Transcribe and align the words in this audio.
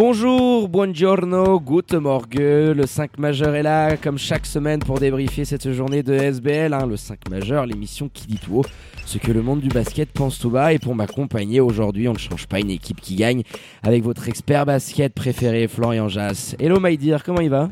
Bonjour, 0.00 0.68
buongiorno, 0.68 1.58
good 1.58 1.92
morgue. 1.94 2.38
Le 2.38 2.86
5 2.86 3.18
majeur 3.18 3.56
est 3.56 3.64
là, 3.64 3.96
comme 3.96 4.16
chaque 4.16 4.46
semaine, 4.46 4.78
pour 4.78 5.00
débriefer 5.00 5.44
cette 5.44 5.72
journée 5.72 6.04
de 6.04 6.14
SBL. 6.14 6.72
hein. 6.72 6.86
le 6.86 6.96
5 6.96 7.28
majeur, 7.28 7.66
l'émission 7.66 8.08
qui 8.08 8.28
dit 8.28 8.38
tout 8.38 8.58
haut 8.58 8.64
ce 9.04 9.18
que 9.18 9.32
le 9.32 9.42
monde 9.42 9.60
du 9.60 9.70
basket 9.70 10.08
pense 10.12 10.38
tout 10.38 10.50
bas. 10.50 10.72
Et 10.72 10.78
pour 10.78 10.94
m'accompagner 10.94 11.58
aujourd'hui, 11.58 12.06
on 12.06 12.12
ne 12.12 12.18
change 12.18 12.46
pas 12.46 12.60
une 12.60 12.70
équipe 12.70 13.00
qui 13.00 13.16
gagne 13.16 13.42
avec 13.82 14.04
votre 14.04 14.28
expert 14.28 14.66
basket 14.66 15.12
préféré, 15.12 15.66
Florian 15.66 16.06
Jass. 16.06 16.54
Hello, 16.60 16.78
my 16.78 16.96
dear, 16.96 17.24
comment 17.24 17.40
il 17.40 17.50
va? 17.50 17.68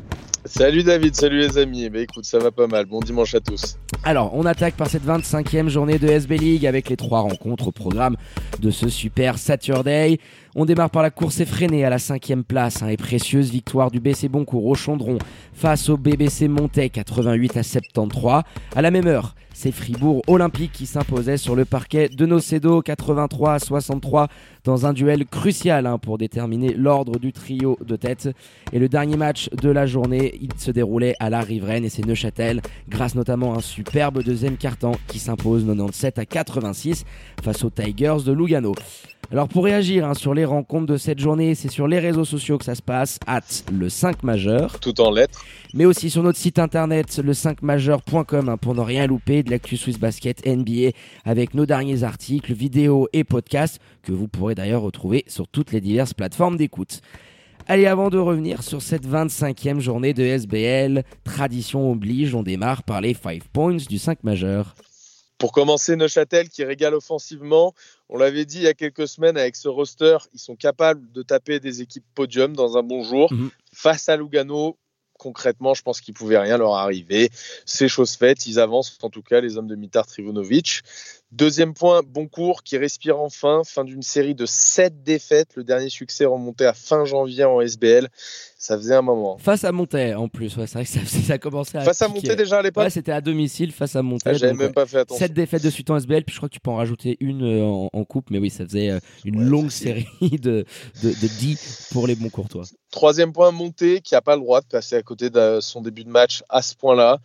Salut 0.47 0.83
David, 0.83 1.13
salut 1.13 1.39
les 1.39 1.57
amis. 1.57 1.89
Bah 1.89 1.99
écoute, 1.99 2.23
ça 2.23 2.39
va 2.39 2.51
pas 2.51 2.67
mal. 2.67 2.85
Bon 2.85 3.01
dimanche 3.01 3.35
à 3.35 3.41
tous. 3.41 3.77
Alors, 4.05 4.31
on 4.33 4.45
attaque 4.45 4.75
par 4.75 4.87
cette 4.87 5.05
25e 5.05 5.67
journée 5.67 5.99
de 5.99 6.07
SB 6.07 6.37
League 6.37 6.65
avec 6.65 6.87
les 6.89 6.95
trois 6.95 7.19
rencontres 7.19 7.67
au 7.67 7.71
programme 7.73 8.15
de 8.61 8.71
ce 8.71 8.87
super 8.87 9.37
Saturday. 9.37 10.19
On 10.59 10.65
démarre 10.65 10.89
par 10.89 11.03
la 11.03 11.11
course 11.11 11.39
effrénée 11.39 11.85
à 11.85 11.91
la 11.91 11.99
cinquième 11.99 12.43
place 12.43 12.81
hein, 12.81 12.87
et 12.87 12.97
précieuse 12.97 13.51
victoire 13.51 13.91
du 13.91 13.99
BC 13.99 14.27
Boncourt 14.27 14.65
au 14.65 14.73
Chandron 14.73 15.19
face 15.53 15.87
au 15.87 15.97
BBC 15.97 16.47
Montais 16.47 16.89
88 16.89 17.57
à 17.57 17.61
73. 17.61 18.41
À 18.75 18.81
la 18.81 18.89
même 18.89 19.05
heure, 19.05 19.35
c'est 19.53 19.71
Fribourg 19.71 20.23
Olympique 20.25 20.71
qui 20.71 20.87
s'imposait 20.87 21.37
sur 21.37 21.55
le 21.55 21.63
parquet 21.63 22.09
de 22.09 22.25
Nocedo 22.25 22.81
83 22.81 23.53
à 23.53 23.59
63 23.59 24.29
dans 24.63 24.87
un 24.87 24.93
duel 24.93 25.27
crucial 25.27 25.85
hein, 25.85 25.99
pour 25.99 26.17
déterminer 26.17 26.73
l'ordre 26.73 27.19
du 27.19 27.33
trio 27.33 27.77
de 27.85 27.95
tête. 27.95 28.27
Et 28.73 28.79
le 28.79 28.89
dernier 28.89 29.15
match 29.15 29.51
de 29.61 29.69
la 29.69 29.85
journée, 29.85 30.39
il 30.41 30.59
se 30.59 30.71
déroulait 30.71 31.13
à 31.19 31.29
la 31.29 31.41
Riveraine 31.41 31.85
et 31.85 31.89
c'est 31.89 32.03
Neuchâtel, 32.03 32.63
grâce 32.89 33.13
notamment 33.13 33.53
à 33.53 33.57
un 33.57 33.61
superbe 33.61 34.23
deuxième 34.23 34.57
carton 34.57 34.93
qui 35.05 35.19
s'impose 35.19 35.67
97 35.67 36.17
à 36.17 36.25
86 36.25 37.05
face 37.43 37.63
aux 37.63 37.69
Tigers 37.69 38.23
de 38.25 38.31
Lugano. 38.31 38.73
Alors 39.29 39.49
pour 39.49 39.65
réagir 39.65 40.07
hein, 40.07 40.13
sur 40.13 40.33
les 40.33 40.45
rencontres 40.45 40.85
de 40.85 40.95
cette 40.95 41.19
journée, 41.19 41.53
c'est 41.53 41.69
sur 41.69 41.85
les 41.85 41.99
réseaux 41.99 42.23
sociaux 42.23 42.57
que 42.57 42.63
ça 42.63 42.75
se 42.75 42.81
passe, 42.81 43.19
at 43.27 43.41
le 43.73 43.89
5 43.89 44.23
majeur, 44.23 44.79
Tout 44.79 45.01
en 45.01 45.11
lettres. 45.11 45.43
mais 45.73 45.83
aussi 45.83 46.09
sur 46.09 46.23
notre 46.23 46.39
site 46.39 46.59
internet 46.59 47.17
le 47.21 47.33
5majeur.com 47.33 48.47
hein, 48.47 48.55
pour 48.55 48.73
ne 48.73 48.79
rien 48.79 49.05
louper 49.05 49.43
de 49.43 49.51
l'actu 49.51 49.75
Swiss 49.75 49.99
Basket 49.99 50.45
NBA 50.47 50.91
avec 51.25 51.55
nos 51.55 51.65
derniers 51.65 52.03
articles, 52.03 52.53
vidéos 52.53 53.09
et 53.11 53.25
podcasts 53.25 53.79
que 54.01 54.13
vous 54.13 54.29
pourrez 54.29 54.55
d'ailleurs 54.55 54.81
retrouver 54.81 55.25
sur 55.27 55.49
toutes 55.49 55.73
les 55.73 55.81
diverses 55.81 56.13
plateformes 56.13 56.55
d'écoute. 56.55 57.01
Allez, 57.67 57.85
avant 57.85 58.09
de 58.09 58.17
revenir 58.17 58.63
sur 58.63 58.81
cette 58.81 59.05
25e 59.05 59.81
journée 59.81 60.13
de 60.13 60.23
SBL, 60.23 61.03
tradition 61.25 61.91
oblige, 61.91 62.33
on 62.33 62.43
démarre 62.43 62.83
par 62.83 63.01
les 63.01 63.13
5 63.13 63.43
points 63.51 63.75
du 63.75 63.97
5 63.97 64.23
majeur. 64.23 64.73
Pour 65.37 65.51
commencer, 65.51 65.95
Neuchâtel 65.95 66.49
qui 66.49 66.63
régale 66.63 66.95
offensivement. 66.95 67.73
On 68.09 68.17
l'avait 68.17 68.45
dit 68.45 68.57
il 68.57 68.63
y 68.63 68.67
a 68.67 68.73
quelques 68.73 69.07
semaines 69.07 69.37
avec 69.37 69.55
ce 69.55 69.67
roster, 69.67 70.17
ils 70.33 70.39
sont 70.39 70.55
capables 70.55 71.11
de 71.11 71.21
taper 71.21 71.59
des 71.59 71.81
équipes 71.81 72.05
podium 72.15 72.55
dans 72.55 72.77
un 72.77 72.83
bon 72.83 73.03
jour. 73.03 73.31
Mhm. 73.31 73.51
Face 73.73 74.09
à 74.09 74.17
Lugano, 74.17 74.77
concrètement, 75.17 75.73
je 75.73 75.81
pense 75.81 76.01
qu'il 76.01 76.13
pouvait 76.13 76.37
rien 76.37 76.57
leur 76.57 76.75
arriver. 76.75 77.29
C'est 77.65 77.87
chose 77.87 78.15
faite, 78.15 78.45
ils 78.45 78.59
avancent 78.59 78.97
en 79.01 79.09
tout 79.09 79.21
cas 79.21 79.41
les 79.41 79.57
hommes 79.57 79.67
de 79.67 79.75
Mitar 79.75 80.05
Trivunovic. 80.07 80.81
Deuxième 81.33 81.73
point, 81.73 82.03
Boncourt 82.05 82.63
qui 82.63 82.77
respire 82.77 83.19
enfin, 83.19 83.61
fin 83.65 83.83
d'une 83.83 84.01
série 84.01 84.33
de 84.33 84.45
7 84.45 85.03
défaites. 85.03 85.49
Le 85.55 85.65
dernier 85.65 85.89
succès 85.89 86.23
remonté 86.23 86.65
à 86.65 86.71
fin 86.73 87.03
janvier 87.03 87.43
en 87.43 87.59
SBL. 87.59 88.07
Ça 88.57 88.77
faisait 88.77 88.95
un 88.95 89.01
moment. 89.01 89.37
Face 89.37 89.65
à 89.65 89.71
Montais 89.73 90.13
en 90.13 90.29
plus, 90.29 90.55
ouais, 90.55 90.67
c'est 90.67 90.75
vrai 90.75 90.85
que 90.85 90.89
ça, 90.89 90.99
ça 91.05 91.33
a 91.33 91.37
commencé 91.37 91.77
à. 91.77 91.81
Face 91.81 92.01
à. 92.01 92.07
Monté 92.07 92.35
déjà 92.37 92.59
à 92.59 92.61
l'époque 92.61 92.83
Ouais, 92.83 92.89
c'était 92.89 93.11
à 93.11 93.19
domicile 93.19 93.73
face 93.73 93.95
à 93.97 94.01
Montais. 94.01 94.29
Ah, 94.29 94.33
J'avais 94.33 94.53
même 94.53 94.73
pas 94.73 94.85
fait 94.85 94.99
attention. 94.99 95.19
Sept 95.19 95.33
défaites 95.33 95.63
de 95.63 95.69
suite 95.69 95.89
en 95.89 95.97
SBL, 95.97 96.23
puis 96.23 96.33
je 96.33 96.39
crois 96.39 96.47
que 96.49 96.53
tu 96.53 96.61
peux 96.61 96.71
en 96.71 96.77
rajouter 96.77 97.17
une 97.19 97.43
euh, 97.43 97.63
en, 97.65 97.89
en 97.91 98.03
coupe, 98.05 98.29
mais 98.29 98.39
oui, 98.39 98.49
ça 98.49 98.63
faisait 98.65 98.89
euh, 98.89 98.99
une 99.25 99.39
Ouais, 99.39 99.45
longue 99.45 99.69
série 99.69 100.07
de, 100.21 100.65
de, 101.03 101.09
de 101.09 101.27
10 101.39 101.89
pour 101.91 102.07
les 102.07 102.15
bons 102.15 102.29
courtois. 102.29 102.63
Troisième 102.89 103.33
point, 103.33 103.51
Monté, 103.51 103.99
qui 103.99 104.13
n'a 104.13 104.21
pas 104.21 104.35
le 104.35 104.41
droit 104.41 104.61
de 104.61 104.67
passer 104.67 104.95
à 104.95 105.03
côté 105.03 105.29
de 105.29 105.59
son 105.61 105.81
début 105.81 106.05
de 106.05 106.09
match 106.09 106.41
à 106.47 106.61
ce 106.61 106.73
point-là. 106.75 107.19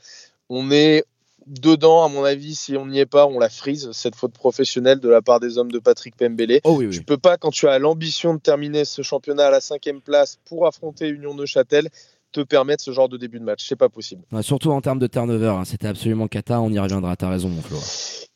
On 0.48 0.70
est 0.70 1.04
dedans, 1.46 2.04
à 2.04 2.08
mon 2.08 2.24
avis, 2.24 2.54
si 2.54 2.76
on 2.76 2.86
n'y 2.86 2.98
est 2.98 3.06
pas, 3.06 3.26
on 3.26 3.38
la 3.38 3.48
frise, 3.48 3.90
cette 3.92 4.16
faute 4.16 4.32
professionnelle 4.32 5.00
de 5.00 5.08
la 5.08 5.22
part 5.22 5.40
des 5.40 5.58
hommes 5.58 5.70
de 5.70 5.78
Patrick 5.78 6.16
Pembele. 6.16 6.60
Oh 6.64 6.76
oui, 6.78 6.86
oui. 6.86 6.92
Tu 6.92 7.02
peux 7.02 7.18
pas, 7.18 7.36
quand 7.36 7.50
tu 7.50 7.68
as 7.68 7.78
l'ambition 7.78 8.34
de 8.34 8.40
terminer 8.40 8.84
ce 8.84 9.02
championnat 9.02 9.46
à 9.46 9.50
la 9.50 9.60
cinquième 9.60 10.00
place 10.00 10.38
pour 10.44 10.66
affronter 10.66 11.08
Union 11.08 11.34
Neuchâtel, 11.34 11.88
te 12.32 12.40
permettre 12.40 12.82
ce 12.82 12.90
genre 12.92 13.08
de 13.08 13.16
début 13.16 13.38
de 13.38 13.44
match. 13.44 13.64
C'est 13.68 13.76
pas 13.76 13.88
possible. 13.88 14.22
Ouais, 14.32 14.42
surtout 14.42 14.70
en 14.70 14.80
termes 14.80 14.98
de 14.98 15.06
turnover, 15.06 15.48
hein, 15.48 15.64
c'était 15.64 15.88
absolument 15.88 16.28
cata, 16.28 16.60
on 16.60 16.70
y 16.70 16.78
reviendra, 16.78 17.14
t'as 17.16 17.28
raison 17.28 17.48
mon 17.48 17.62
Flo. 17.62 17.78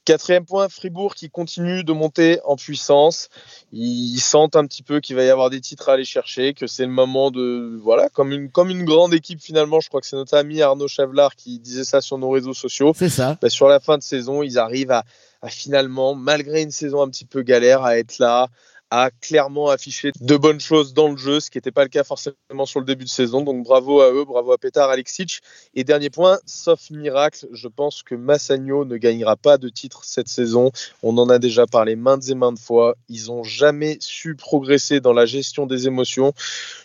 Quatrième 0.05 0.45
point, 0.45 0.69
Fribourg 0.69 1.17
qui 1.17 1.31
continue 1.31 1.83
de 1.83 1.93
monter 1.93 2.39
en 2.45 2.55
puissance. 2.55 3.29
Ils 3.73 4.21
sentent 4.21 4.55
un 4.55 4.65
petit 4.65 4.85
peu 4.85 5.01
qu'il 5.01 5.17
va 5.17 5.25
y 5.25 5.31
avoir 5.31 5.51
des 5.51 5.61
titres 5.61 5.89
à 5.89 5.95
aller 5.95 6.05
chercher, 6.05 6.55
que 6.55 6.69
c'est 6.69 6.85
le 6.85 6.93
moment 6.93 7.33
de. 7.33 7.77
Voilà, 7.83 8.09
comme 8.11 8.31
une, 8.31 8.49
comme 8.49 8.71
une 8.71 8.85
grande 8.85 9.13
équipe 9.15 9.41
finalement. 9.43 9.81
Je 9.81 9.89
crois 9.89 10.01
que 10.01 10.07
c'est 10.07 10.15
notre 10.15 10.37
ami 10.37 10.63
Arnaud 10.63 10.87
Chavlar 10.87 11.35
qui 11.35 11.59
disait 11.59 11.83
ça 11.83 12.01
sur 12.01 12.19
nos 12.19 12.31
réseaux 12.31 12.55
sociaux. 12.55 12.93
C'est 12.95 13.09
ça. 13.09 13.37
Bah, 13.43 13.51
sur 13.51 13.67
la 13.67 13.81
fin 13.81 13.99
de 13.99 14.03
saison, 14.05 14.45
ils 14.45 14.59
arrivent 14.61 14.93
à, 14.93 15.03
à 15.43 15.49
finalement, 15.49 16.15
malgré 16.15 16.63
une 16.63 16.71
saison 16.71 17.03
un 17.03 17.09
petit 17.09 17.25
peu 17.25 17.43
galère, 17.43 17.83
à 17.83 17.99
être 17.99 18.21
là, 18.21 18.47
à 18.91 19.11
clairement 19.21 19.69
afficher 19.69 20.13
de 20.21 20.37
bonnes 20.37 20.61
choses 20.61 20.95
dans 20.95 21.09
le 21.09 21.17
jeu, 21.17 21.41
ce 21.41 21.51
qui 21.51 21.59
n'était 21.59 21.73
pas 21.73 21.83
le 21.83 21.89
cas 21.89 22.05
forcément 22.05 22.67
sur 22.67 22.79
le 22.79 22.87
début 22.87 23.05
de 23.05 23.11
saison. 23.11 23.43
Donc 23.43 23.65
bravo 23.65 24.01
à 24.01 24.13
eux, 24.13 24.25
bravo 24.25 24.53
à 24.53 24.59
Petar 24.59 24.91
Alexic. 24.91 25.41
Et 25.75 25.83
dernier 25.83 26.11
point, 26.11 26.39
sauf 26.47 26.91
miracle, 26.91 27.47
je 27.53 27.69
pense 27.69 28.03
que 28.03 28.15
Massagno 28.15 28.85
ne 28.85 28.97
gagnera 28.97 29.37
pas 29.37 29.59
de 29.59 29.69
titre 29.69 30.05
cette 30.05 30.29
saison. 30.29 30.71
On 31.03 31.19
en 31.19 31.29
a 31.29 31.39
déjà 31.39 31.67
parlé 31.67 31.97
maintes 31.97 32.29
et 32.29 32.35
maintes 32.35 32.61
fois. 32.61 32.97
Ils 33.09 33.27
n'ont 33.27 33.43
jamais 33.43 33.97
su 34.01 34.37
progresser 34.37 35.01
dans 35.01 35.13
la 35.13 35.27
gestion 35.27 35.67
des 35.67 35.87
émotions. 35.89 36.33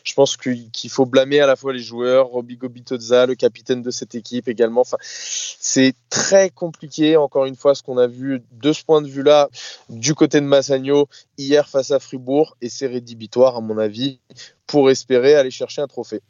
Je 0.04 0.14
pense 0.14 0.38
qu'il 0.38 0.90
faut 0.90 1.06
blâmer 1.06 1.40
à 1.40 1.46
la 1.46 1.56
fois 1.56 1.72
les 1.72 1.80
joueurs, 1.80 2.28
Roby 2.28 2.58
Gobitoza, 2.58 3.28
le 3.28 3.36
capitaine 3.36 3.84
de 3.84 3.92
cette 3.92 4.16
équipe 4.16 4.48
également. 4.48 4.82
Enfin, 4.82 4.98
c'est 5.02 5.94
très 6.10 6.50
compliqué, 6.50 7.16
encore 7.16 7.46
une 7.46 7.56
fois, 7.56 7.76
ce 7.76 7.84
qu'on 7.84 7.98
a 7.98 8.08
vu 8.08 8.42
de 8.52 8.74
ce 8.74 8.84
point 8.84 9.02
de 9.02 9.08
vue-là 9.08 9.50
du 9.90 10.16
côté 10.16 10.42
de 10.42 10.46
Massagno 10.46 11.08
hier 11.38 11.68
face 11.70 11.91
à 11.92 12.00
Fribourg, 12.00 12.58
et 12.62 12.70
c'est 12.70 12.88
rédhibitoire, 12.88 13.58
à 13.58 13.62
mon 13.62 13.78
avis, 13.78 14.20
pour 14.68 14.90
espérer 14.90 15.36
aller 15.36 15.52
chercher 15.52 15.82
un 15.82 15.88
trophée. 15.88 16.22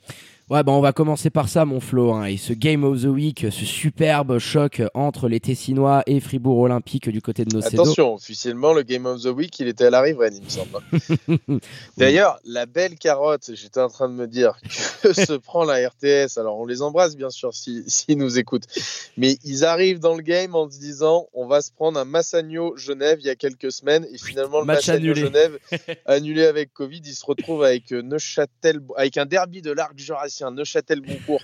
Ouais, 0.52 0.64
bah 0.64 0.74
on 0.74 0.82
va 0.82 0.92
commencer 0.92 1.30
par 1.30 1.48
ça, 1.48 1.64
mon 1.64 1.80
Flo. 1.80 2.12
hein, 2.12 2.26
Et 2.26 2.36
ce 2.36 2.52
Game 2.52 2.84
of 2.84 3.04
the 3.04 3.06
Week, 3.06 3.46
ce 3.50 3.64
superbe 3.64 4.38
choc 4.38 4.82
entre 4.94 5.30
les 5.30 5.40
Tessinois 5.40 6.04
et 6.08 6.20
Fribourg 6.20 6.58
Olympique 6.58 7.08
du 7.08 7.22
côté 7.22 7.46
de 7.46 7.56
Nocedo. 7.56 7.84
Attention, 7.84 8.16
officiellement, 8.16 8.74
le 8.74 8.84
Game 8.84 9.06
of 9.06 9.22
the 9.22 9.28
Week, 9.28 9.58
il 9.62 9.70
était 9.70 9.86
à 9.86 9.90
la 9.90 10.02
Riveraine, 10.02 10.34
il 10.36 10.44
me 10.44 10.50
semble. 10.50 11.62
D'ailleurs, 11.98 12.38
la 12.44 12.66
belle 12.66 12.96
carotte, 12.96 13.52
j'étais 13.54 13.80
en 13.80 13.88
train 13.88 14.10
de 14.10 14.14
me 14.14 14.28
dire 14.28 14.60
que 15.02 15.14
se 15.14 15.32
prend 15.32 15.64
la 15.64 15.88
RTS. 15.88 16.38
Alors, 16.38 16.60
on 16.60 16.66
les 16.66 16.82
embrasse, 16.82 17.16
bien 17.16 17.30
sûr, 17.30 17.54
s'ils 17.54 17.86
si, 17.88 18.18
nous 18.18 18.38
écoutent. 18.38 18.68
Mais 19.16 19.38
ils 19.46 19.64
arrivent 19.64 20.00
dans 20.00 20.16
le 20.16 20.22
game 20.22 20.54
en 20.54 20.70
se 20.70 20.80
disant 20.80 21.30
on 21.32 21.48
va 21.48 21.62
se 21.62 21.72
prendre 21.72 21.98
un 21.98 22.04
Massagno 22.04 22.76
Genève 22.76 23.20
il 23.22 23.26
y 23.26 23.30
a 23.30 23.36
quelques 23.36 23.72
semaines. 23.72 24.06
Et 24.12 24.18
finalement, 24.18 24.60
le 24.60 24.66
Match 24.66 24.88
Massagno 24.90 25.12
annulé. 25.12 25.22
Genève, 25.22 25.60
annulé 26.06 26.44
avec 26.44 26.74
Covid, 26.74 27.02
il 27.06 27.16
se 27.16 27.26
retrouve 27.26 27.64
avec 27.64 27.94
euh, 27.94 28.02
Neuchâtel, 28.02 28.82
avec 28.98 29.16
un 29.16 29.26
derby 29.26 29.62
de 29.62 29.72
l'arc 29.72 29.98
jurassien, 29.98 30.41
Neuchâtel-Boncourt, 30.50 31.44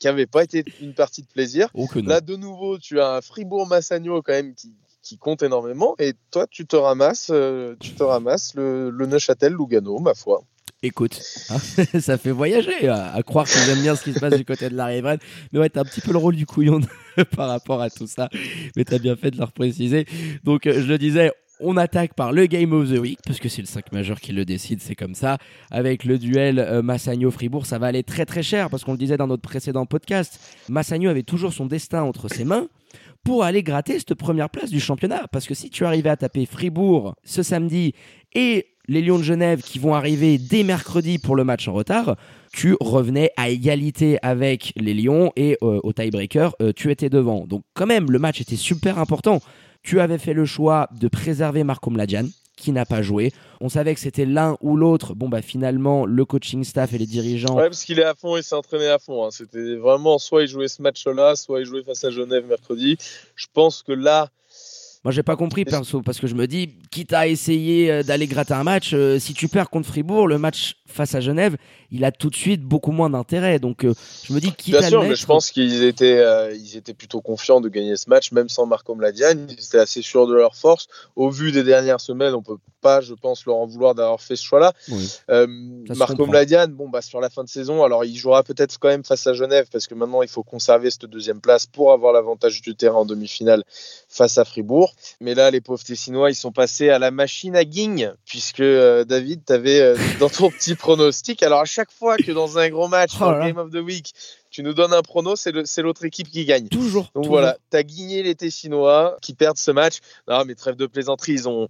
qui 0.00 0.08
n'avait 0.08 0.26
pas 0.26 0.42
été 0.42 0.64
une 0.80 0.94
partie 0.94 1.22
de 1.22 1.28
plaisir. 1.28 1.68
Oh. 1.74 1.86
Là, 2.04 2.20
de 2.20 2.34
nouveau, 2.34 2.78
tu 2.78 3.00
as 3.00 3.12
un 3.12 3.20
Fribourg-Massagno 3.20 4.22
quand 4.22 4.32
même 4.32 4.54
qui, 4.54 4.74
qui 5.02 5.18
compte 5.18 5.42
énormément. 5.44 5.94
Et 6.00 6.14
toi, 6.32 6.46
tu 6.50 6.66
te 6.66 6.74
ramasses, 6.74 7.30
euh, 7.30 7.76
tu 7.78 7.92
te 7.92 8.02
ramasses 8.02 8.54
le, 8.56 8.90
le 8.90 9.06
Neuchâtel-Lugano, 9.06 10.00
ma 10.00 10.14
foi. 10.14 10.42
Écoute, 10.82 11.18
hein, 11.48 11.58
ça 12.00 12.18
fait 12.18 12.30
voyager, 12.30 12.88
à, 12.88 13.14
à 13.14 13.22
croire 13.22 13.46
que 13.46 13.58
j'aime 13.64 13.80
bien 13.80 13.96
ce 13.96 14.04
qui 14.04 14.12
se 14.12 14.20
passe 14.20 14.36
du 14.36 14.44
côté 14.44 14.68
de 14.68 14.76
la 14.76 14.86
Riveraine. 14.86 15.18
Mais 15.52 15.60
ouais, 15.60 15.70
t'as 15.70 15.80
un 15.80 15.84
petit 15.84 16.02
peu 16.02 16.12
le 16.12 16.18
rôle 16.18 16.36
du 16.36 16.44
couillon 16.44 16.80
par 17.36 17.48
rapport 17.48 17.80
à 17.80 17.88
tout 17.88 18.06
ça. 18.06 18.28
Mais 18.76 18.84
t'as 18.84 18.98
bien 18.98 19.16
fait 19.16 19.30
de 19.30 19.38
le 19.38 19.44
repréciser. 19.44 20.06
Donc, 20.42 20.66
euh, 20.66 20.74
je 20.74 20.86
le 20.86 20.98
disais, 20.98 21.32
on 21.60 21.76
attaque 21.76 22.14
par 22.14 22.32
le 22.32 22.46
Game 22.46 22.72
of 22.72 22.90
the 22.90 22.98
Week, 22.98 23.18
parce 23.26 23.38
que 23.38 23.48
c'est 23.48 23.62
le 23.62 23.66
5 23.66 23.92
majeur 23.92 24.20
qui 24.20 24.32
le 24.32 24.44
décide, 24.44 24.80
c'est 24.80 24.94
comme 24.94 25.14
ça. 25.14 25.38
Avec 25.70 26.04
le 26.04 26.18
duel 26.18 26.58
euh, 26.58 26.82
Massagno-Fribourg, 26.82 27.66
ça 27.66 27.78
va 27.78 27.86
aller 27.86 28.02
très 28.02 28.26
très 28.26 28.42
cher, 28.42 28.70
parce 28.70 28.84
qu'on 28.84 28.92
le 28.92 28.98
disait 28.98 29.16
dans 29.16 29.26
notre 29.26 29.42
précédent 29.42 29.86
podcast. 29.86 30.40
Massagno 30.68 31.10
avait 31.10 31.22
toujours 31.22 31.52
son 31.52 31.66
destin 31.66 32.02
entre 32.02 32.28
ses 32.28 32.44
mains 32.44 32.68
pour 33.24 33.44
aller 33.44 33.62
gratter 33.62 33.98
cette 33.98 34.14
première 34.14 34.50
place 34.50 34.70
du 34.70 34.80
championnat. 34.80 35.26
Parce 35.32 35.46
que 35.46 35.54
si 35.54 35.70
tu 35.70 35.84
arrivais 35.84 36.10
à 36.10 36.16
taper 36.16 36.46
Fribourg 36.46 37.14
ce 37.24 37.42
samedi 37.42 37.94
et 38.34 38.66
les 38.86 39.00
Lions 39.00 39.18
de 39.18 39.24
Genève 39.24 39.62
qui 39.62 39.78
vont 39.78 39.94
arriver 39.94 40.36
dès 40.36 40.62
mercredi 40.62 41.18
pour 41.18 41.36
le 41.36 41.44
match 41.44 41.66
en 41.68 41.72
retard, 41.72 42.16
tu 42.52 42.76
revenais 42.80 43.30
à 43.36 43.48
égalité 43.48 44.18
avec 44.22 44.72
les 44.76 44.94
Lions 44.94 45.32
et 45.36 45.56
euh, 45.62 45.80
au 45.82 45.92
tiebreaker, 45.92 46.54
euh, 46.60 46.72
tu 46.74 46.90
étais 46.90 47.08
devant. 47.08 47.46
Donc 47.46 47.64
quand 47.72 47.86
même, 47.86 48.10
le 48.10 48.18
match 48.18 48.40
était 48.40 48.56
super 48.56 48.98
important. 48.98 49.40
Tu 49.84 50.00
avais 50.00 50.16
fait 50.16 50.32
le 50.32 50.46
choix 50.46 50.88
de 50.98 51.08
préserver 51.08 51.62
Marco 51.62 51.90
Mladian, 51.90 52.24
qui 52.56 52.72
n'a 52.72 52.86
pas 52.86 53.02
joué. 53.02 53.32
On 53.60 53.68
savait 53.68 53.94
que 53.94 54.00
c'était 54.00 54.24
l'un 54.24 54.56
ou 54.62 54.76
l'autre. 54.76 55.14
Bon, 55.14 55.28
bah 55.28 55.42
finalement, 55.42 56.06
le 56.06 56.24
coaching 56.24 56.64
staff 56.64 56.94
et 56.94 56.98
les 56.98 57.06
dirigeants. 57.06 57.54
Ouais, 57.54 57.68
parce 57.68 57.84
qu'il 57.84 58.00
est 58.00 58.04
à 58.04 58.14
fond, 58.14 58.38
il 58.38 58.42
s'est 58.42 58.54
entraîné 58.54 58.88
à 58.88 58.98
fond. 58.98 59.26
Hein. 59.26 59.30
C'était 59.30 59.76
vraiment 59.76 60.18
soit 60.18 60.42
il 60.42 60.48
jouait 60.48 60.68
ce 60.68 60.80
match-là, 60.80 61.36
soit 61.36 61.60
il 61.60 61.66
jouait 61.66 61.82
face 61.82 62.02
à 62.02 62.10
Genève 62.10 62.46
mercredi. 62.46 62.96
Je 63.36 63.46
pense 63.52 63.82
que 63.82 63.92
là, 63.92 64.30
moi, 65.04 65.12
j'ai 65.12 65.22
pas 65.22 65.36
compris 65.36 65.66
perso 65.66 66.00
parce 66.00 66.18
que 66.18 66.26
je 66.26 66.34
me 66.34 66.46
dis, 66.46 66.70
quitte 66.90 67.12
à 67.12 67.26
essayer 67.28 67.90
euh, 67.90 68.02
d'aller 68.02 68.26
gratter 68.26 68.54
un 68.54 68.64
match, 68.64 68.92
euh, 68.94 69.18
si 69.18 69.34
tu 69.34 69.48
perds 69.48 69.68
contre 69.68 69.86
Fribourg, 69.86 70.26
le 70.26 70.38
match 70.38 70.76
face 70.86 71.14
à 71.14 71.20
Genève, 71.20 71.58
il 71.90 72.06
a 72.06 72.10
tout 72.10 72.30
de 72.30 72.34
suite 72.34 72.62
beaucoup 72.62 72.90
moins 72.90 73.10
d'intérêt. 73.10 73.58
Donc, 73.58 73.84
euh, 73.84 73.92
je 74.22 74.32
me 74.32 74.40
dis, 74.40 74.50
quitte 74.52 74.78
Bien 74.78 74.82
à 74.82 74.88
sûr, 74.88 75.02
le 75.02 75.10
mais 75.10 75.14
je 75.14 75.26
pense 75.26 75.50
qu'ils 75.50 75.84
étaient, 75.84 76.24
ils 76.56 76.78
étaient 76.78 76.94
plutôt 76.94 77.20
confiants 77.20 77.60
de 77.60 77.68
gagner 77.68 77.96
ce 77.96 78.08
match, 78.08 78.32
même 78.32 78.48
sans 78.48 78.64
Marco 78.64 78.94
Mladian. 78.94 79.46
Ils 79.50 79.62
étaient 79.62 79.78
assez 79.78 80.00
sûrs 80.00 80.26
de 80.26 80.34
leur 80.34 80.56
force. 80.56 80.88
Au 81.16 81.28
vu 81.28 81.52
des 81.52 81.64
dernières 81.64 82.00
semaines, 82.00 82.32
on 82.32 82.42
peut 82.42 82.56
pas, 82.80 83.02
je 83.02 83.12
pense, 83.12 83.44
leur 83.44 83.56
en 83.56 83.66
vouloir 83.66 83.94
d'avoir 83.94 84.22
fait 84.22 84.36
ce 84.36 84.44
choix-là. 84.44 84.72
Marco 85.96 86.26
Mladian, 86.26 86.68
bon, 86.68 86.88
bah, 86.88 87.02
sur 87.02 87.20
la 87.20 87.28
fin 87.28 87.44
de 87.44 87.48
saison, 87.50 87.84
alors 87.84 88.06
il 88.06 88.16
jouera 88.16 88.42
peut-être 88.42 88.78
quand 88.78 88.88
même 88.88 89.04
face 89.04 89.26
à 89.26 89.34
Genève 89.34 89.66
parce 89.70 89.86
que 89.86 89.94
maintenant 89.94 90.22
il 90.22 90.28
faut 90.28 90.42
conserver 90.42 90.90
cette 90.90 91.06
deuxième 91.06 91.40
place 91.40 91.66
pour 91.66 91.92
avoir 91.92 92.14
l'avantage 92.14 92.62
du 92.62 92.74
terrain 92.74 92.98
en 92.98 93.04
demi-finale 93.04 93.64
face 94.08 94.38
à 94.38 94.44
Fribourg. 94.44 94.93
Mais 95.20 95.34
là, 95.34 95.50
les 95.50 95.60
pauvres 95.60 95.82
Tessinois, 95.82 96.30
ils 96.30 96.34
sont 96.34 96.52
passés 96.52 96.90
à 96.90 96.98
la 96.98 97.10
machine 97.10 97.56
à 97.56 97.64
guigne, 97.64 98.12
puisque 98.24 98.60
euh, 98.60 99.04
David, 99.04 99.42
tu 99.46 99.52
avais 99.52 99.80
euh, 99.80 99.96
dans 100.20 100.28
ton 100.28 100.50
petit 100.50 100.74
pronostic. 100.74 101.42
Alors, 101.42 101.60
à 101.60 101.64
chaque 101.64 101.90
fois 101.90 102.16
que 102.16 102.32
dans 102.32 102.58
un 102.58 102.68
gros 102.68 102.88
match, 102.88 103.12
oh 103.20 103.32
Game 103.40 103.58
of 103.58 103.70
the 103.70 103.76
Week, 103.76 104.12
tu 104.50 104.62
nous 104.62 104.74
donnes 104.74 104.92
un 104.92 105.02
prono, 105.02 105.34
c'est 105.36 105.82
l'autre 105.82 106.04
équipe 106.04 106.30
qui 106.30 106.44
gagne. 106.44 106.68
Toujours. 106.68 107.10
Donc 107.14 107.26
voilà, 107.26 107.58
tu 107.70 107.76
as 107.76 107.82
guigné 107.82 108.22
les 108.22 108.34
Tessinois 108.34 109.16
qui 109.20 109.34
perdent 109.34 109.58
ce 109.58 109.70
match. 109.70 109.98
Non, 110.28 110.44
mais 110.44 110.54
trêve 110.54 110.76
de 110.76 110.86
plaisanterie, 110.86 111.32
ils 111.32 111.48
ont. 111.48 111.68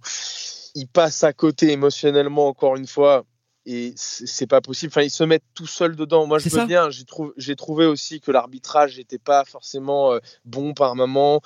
Ils 0.75 0.87
passent 0.87 1.23
à 1.23 1.31
côté 1.31 1.71
émotionnellement 1.71 2.47
encore 2.47 2.75
une 2.75 2.85
fois 2.85 3.25
et 3.65 3.93
c'est 3.95 4.47
pas 4.47 4.61
possible. 4.61 4.91
Enfin, 4.91 5.01
ils 5.01 5.11
se 5.11 5.23
mettent 5.23 5.43
tout 5.55 5.65
seuls 5.65 5.95
dedans. 5.95 6.27
Moi, 6.27 6.37
je 6.39 6.49
veux 6.49 6.65
bien. 6.65 6.89
J'ai 7.37 7.55
trouvé 7.55 7.85
aussi 7.85 8.19
que 8.19 8.31
l'arbitrage 8.31 8.97
n'était 8.97 9.17
pas 9.17 9.43
forcément 9.43 10.13
euh, 10.13 10.19
bon 10.45 10.73
par 10.73 10.95
moment, 10.95 11.41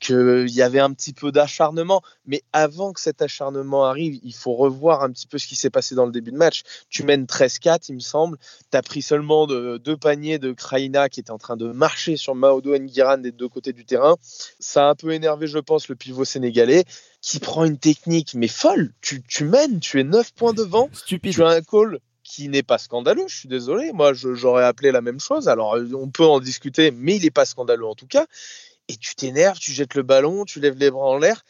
qu'il 0.00 0.48
y 0.48 0.62
avait 0.62 0.80
un 0.80 0.92
petit 0.92 1.12
peu 1.12 1.30
d'acharnement. 1.30 2.02
Mais 2.26 2.42
avant 2.52 2.92
que 2.92 3.00
cet 3.00 3.20
acharnement 3.20 3.84
arrive, 3.84 4.18
il 4.22 4.34
faut 4.34 4.54
revoir 4.54 5.02
un 5.02 5.10
petit 5.10 5.26
peu 5.26 5.38
ce 5.38 5.46
qui 5.46 5.56
s'est 5.56 5.70
passé 5.70 5.94
dans 5.94 6.06
le 6.06 6.12
début 6.12 6.32
de 6.32 6.38
match. 6.38 6.62
Tu 6.88 7.02
mènes 7.02 7.24
13-4, 7.24 7.86
il 7.90 7.96
me 7.96 8.00
semble. 8.00 8.38
Tu 8.70 8.76
as 8.76 8.82
pris 8.82 9.02
seulement 9.02 9.46
deux 9.46 9.96
paniers 9.96 10.38
de 10.38 10.52
Kraina 10.52 11.08
qui 11.08 11.20
était 11.20 11.30
en 11.30 11.38
train 11.38 11.56
de 11.56 11.70
marcher 11.72 12.16
sur 12.16 12.34
Maodo 12.34 12.76
Nguiran 12.78 13.18
des 13.18 13.32
deux 13.32 13.48
côtés 13.48 13.72
du 13.72 13.84
terrain. 13.84 14.16
Ça 14.58 14.86
a 14.86 14.90
un 14.90 14.94
peu 14.94 15.12
énervé, 15.12 15.46
je 15.46 15.58
pense, 15.58 15.88
le 15.88 15.96
pivot 15.96 16.24
sénégalais 16.24 16.84
qui 17.20 17.38
prend 17.40 17.64
une 17.64 17.78
technique 17.78 18.34
mais 18.34 18.48
folle. 18.48 18.92
Tu, 19.00 19.22
tu 19.22 19.44
mènes, 19.44 19.80
tu 19.80 20.00
es 20.00 20.04
9 20.04 20.32
points 20.34 20.52
devant. 20.52 20.88
Stupide. 20.92 21.34
Tu 21.34 21.42
as 21.42 21.48
un 21.48 21.62
call 21.62 21.98
qui 22.22 22.48
n'est 22.48 22.62
pas 22.62 22.78
scandaleux, 22.78 23.24
je 23.26 23.36
suis 23.36 23.48
désolé. 23.48 23.92
Moi, 23.92 24.12
j'aurais 24.12 24.64
appelé 24.64 24.92
la 24.92 25.00
même 25.00 25.18
chose. 25.18 25.48
Alors, 25.48 25.78
on 25.94 26.08
peut 26.10 26.26
en 26.26 26.40
discuter, 26.40 26.90
mais 26.90 27.16
il 27.16 27.22
n'est 27.22 27.30
pas 27.30 27.46
scandaleux 27.46 27.86
en 27.86 27.94
tout 27.94 28.06
cas. 28.06 28.26
Et 28.88 28.96
tu 28.96 29.14
t'énerves, 29.14 29.58
tu 29.58 29.72
jettes 29.72 29.94
le 29.94 30.02
ballon, 30.02 30.44
tu 30.44 30.60
lèves 30.60 30.78
les 30.78 30.90
bras 30.90 31.06
en 31.06 31.18
l'air 31.18 31.42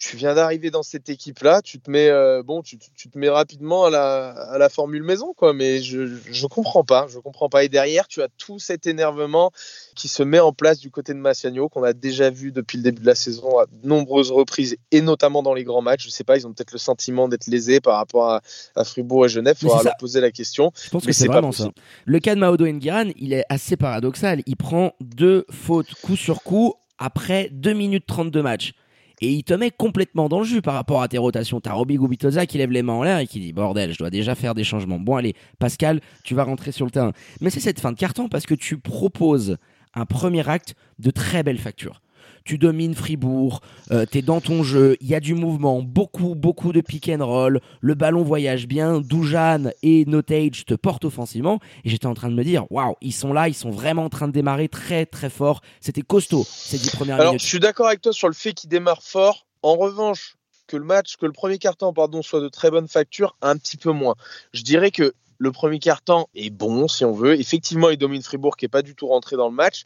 tu 0.00 0.16
viens 0.16 0.34
d'arriver 0.34 0.70
dans 0.70 0.82
cette 0.82 1.10
équipe-là, 1.10 1.60
tu 1.60 1.78
te 1.78 1.90
mets 1.90 2.08
euh, 2.08 2.42
bon, 2.42 2.62
tu, 2.62 2.78
te 2.78 3.18
mets 3.18 3.28
rapidement 3.28 3.84
à 3.84 3.90
la, 3.90 4.30
à 4.30 4.56
la 4.56 4.70
formule 4.70 5.02
maison, 5.02 5.34
quoi. 5.34 5.52
Mais 5.52 5.82
je 5.82 6.08
je 6.32 6.46
comprends 6.46 6.84
pas, 6.84 7.06
je 7.10 7.18
comprends 7.18 7.50
pas. 7.50 7.64
Et 7.64 7.68
derrière, 7.68 8.08
tu 8.08 8.22
as 8.22 8.28
tout 8.38 8.58
cet 8.58 8.86
énervement 8.86 9.52
qui 9.94 10.08
se 10.08 10.22
met 10.22 10.40
en 10.40 10.54
place 10.54 10.78
du 10.78 10.90
côté 10.90 11.12
de 11.12 11.18
Massiagno 11.18 11.68
qu'on 11.68 11.82
a 11.82 11.92
déjà 11.92 12.30
vu 12.30 12.50
depuis 12.50 12.78
le 12.78 12.82
début 12.82 13.02
de 13.02 13.06
la 13.06 13.14
saison 13.14 13.58
à 13.58 13.66
de 13.66 13.86
nombreuses 13.86 14.30
reprises 14.30 14.78
et 14.90 15.02
notamment 15.02 15.42
dans 15.42 15.52
les 15.52 15.64
grands 15.64 15.82
matchs. 15.82 16.06
Je 16.06 16.10
sais 16.10 16.24
pas, 16.24 16.38
ils 16.38 16.46
ont 16.46 16.52
peut-être 16.54 16.72
le 16.72 16.78
sentiment 16.78 17.28
d'être 17.28 17.46
lésés 17.46 17.80
par 17.80 17.96
rapport 17.96 18.30
à, 18.30 18.40
à 18.76 18.84
Fribourg 18.84 19.26
et 19.26 19.28
Genève. 19.28 19.56
Il 19.60 19.68
faudra 19.68 19.82
leur 19.82 19.96
poser 19.98 20.22
la 20.22 20.30
question. 20.30 20.72
Je 20.82 20.88
pense 20.88 21.04
que 21.04 21.12
c'est 21.12 21.26
vraiment 21.26 21.52
ça. 21.52 21.68
Le 22.06 22.18
cas 22.20 22.34
de 22.34 22.40
Maodo 22.40 22.66
Nguiran, 22.66 23.10
il 23.16 23.34
est 23.34 23.44
assez 23.50 23.76
paradoxal. 23.76 24.40
Il 24.46 24.56
prend 24.56 24.94
deux 25.02 25.44
fautes 25.50 25.92
coup 26.02 26.16
sur 26.16 26.42
coup 26.42 26.72
après 26.96 27.50
2 27.52 27.74
minutes 27.74 28.06
30 28.06 28.30
de 28.30 28.40
match 28.40 28.72
et 29.20 29.32
il 29.32 29.44
te 29.44 29.54
met 29.54 29.70
complètement 29.70 30.28
dans 30.28 30.38
le 30.38 30.44
jus 30.44 30.62
par 30.62 30.74
rapport 30.74 31.02
à 31.02 31.08
tes 31.08 31.18
rotations. 31.18 31.60
T'as 31.60 31.72
Robbie 31.72 31.96
Gubitoza 31.96 32.46
qui 32.46 32.58
lève 32.58 32.70
les 32.70 32.82
mains 32.82 32.94
en 32.94 33.02
l'air 33.02 33.18
et 33.18 33.26
qui 33.26 33.40
dit 33.40 33.52
bordel, 33.52 33.92
je 33.92 33.98
dois 33.98 34.10
déjà 34.10 34.34
faire 34.34 34.54
des 34.54 34.64
changements. 34.64 34.98
Bon 34.98 35.16
allez, 35.16 35.34
Pascal, 35.58 36.00
tu 36.24 36.34
vas 36.34 36.44
rentrer 36.44 36.72
sur 36.72 36.86
le 36.86 36.90
terrain. 36.90 37.12
Mais 37.40 37.50
c'est 37.50 37.60
cette 37.60 37.80
fin 37.80 37.92
de 37.92 37.98
carton 37.98 38.28
parce 38.28 38.46
que 38.46 38.54
tu 38.54 38.78
proposes 38.78 39.56
un 39.94 40.06
premier 40.06 40.48
acte 40.48 40.74
de 40.98 41.10
très 41.10 41.42
belle 41.42 41.58
facture 41.58 42.00
tu 42.44 42.58
domines 42.58 42.94
Fribourg, 42.94 43.60
euh, 43.90 44.06
tu 44.10 44.18
es 44.18 44.22
dans 44.22 44.40
ton 44.40 44.62
jeu, 44.62 44.96
il 45.00 45.08
y 45.08 45.14
a 45.14 45.20
du 45.20 45.34
mouvement, 45.34 45.82
beaucoup, 45.82 46.34
beaucoup 46.34 46.72
de 46.72 46.80
pick 46.80 47.08
and 47.08 47.24
roll, 47.24 47.60
le 47.80 47.94
ballon 47.94 48.22
voyage 48.22 48.66
bien, 48.66 49.00
Doujan 49.00 49.70
et 49.82 50.04
Notage 50.06 50.64
te 50.64 50.74
portent 50.74 51.04
offensivement, 51.04 51.60
et 51.84 51.90
j'étais 51.90 52.06
en 52.06 52.14
train 52.14 52.28
de 52.28 52.34
me 52.34 52.44
dire, 52.44 52.70
waouh, 52.70 52.94
ils 53.00 53.12
sont 53.12 53.32
là, 53.32 53.48
ils 53.48 53.54
sont 53.54 53.70
vraiment 53.70 54.04
en 54.04 54.10
train 54.10 54.28
de 54.28 54.32
démarrer 54.32 54.68
très, 54.68 55.06
très 55.06 55.30
fort. 55.30 55.60
C'était 55.80 56.02
costaud 56.02 56.44
ces 56.46 56.78
dix 56.78 56.90
premières 56.90 57.16
Alors, 57.16 57.32
minutes. 57.32 57.42
Je 57.42 57.46
suis 57.46 57.60
d'accord 57.60 57.86
avec 57.86 58.00
toi 58.00 58.12
sur 58.12 58.28
le 58.28 58.34
fait 58.34 58.52
qu'ils 58.52 58.70
démarrent 58.70 59.02
fort. 59.02 59.46
En 59.62 59.76
revanche, 59.76 60.36
que 60.66 60.76
le 60.76 60.84
match, 60.84 61.16
que 61.16 61.26
le 61.26 61.32
premier 61.32 61.58
carton, 61.58 61.92
pardon, 61.92 62.22
soit 62.22 62.40
de 62.40 62.48
très 62.48 62.70
bonne 62.70 62.88
facture, 62.88 63.36
un 63.42 63.56
petit 63.56 63.76
peu 63.76 63.90
moins. 63.90 64.14
Je 64.52 64.62
dirais 64.62 64.90
que 64.90 65.14
le 65.40 65.52
premier 65.52 65.78
quart-temps 65.78 66.28
est 66.34 66.50
bon, 66.50 66.86
si 66.86 67.02
on 67.06 67.12
veut. 67.12 67.40
Effectivement, 67.40 67.88
il 67.88 67.96
domine 67.96 68.22
Fribourg, 68.22 68.58
qui 68.58 68.66
n'est 68.66 68.68
pas 68.70 68.82
du 68.82 68.94
tout 68.94 69.06
rentré 69.06 69.36
dans 69.36 69.48
le 69.48 69.54
match. 69.54 69.84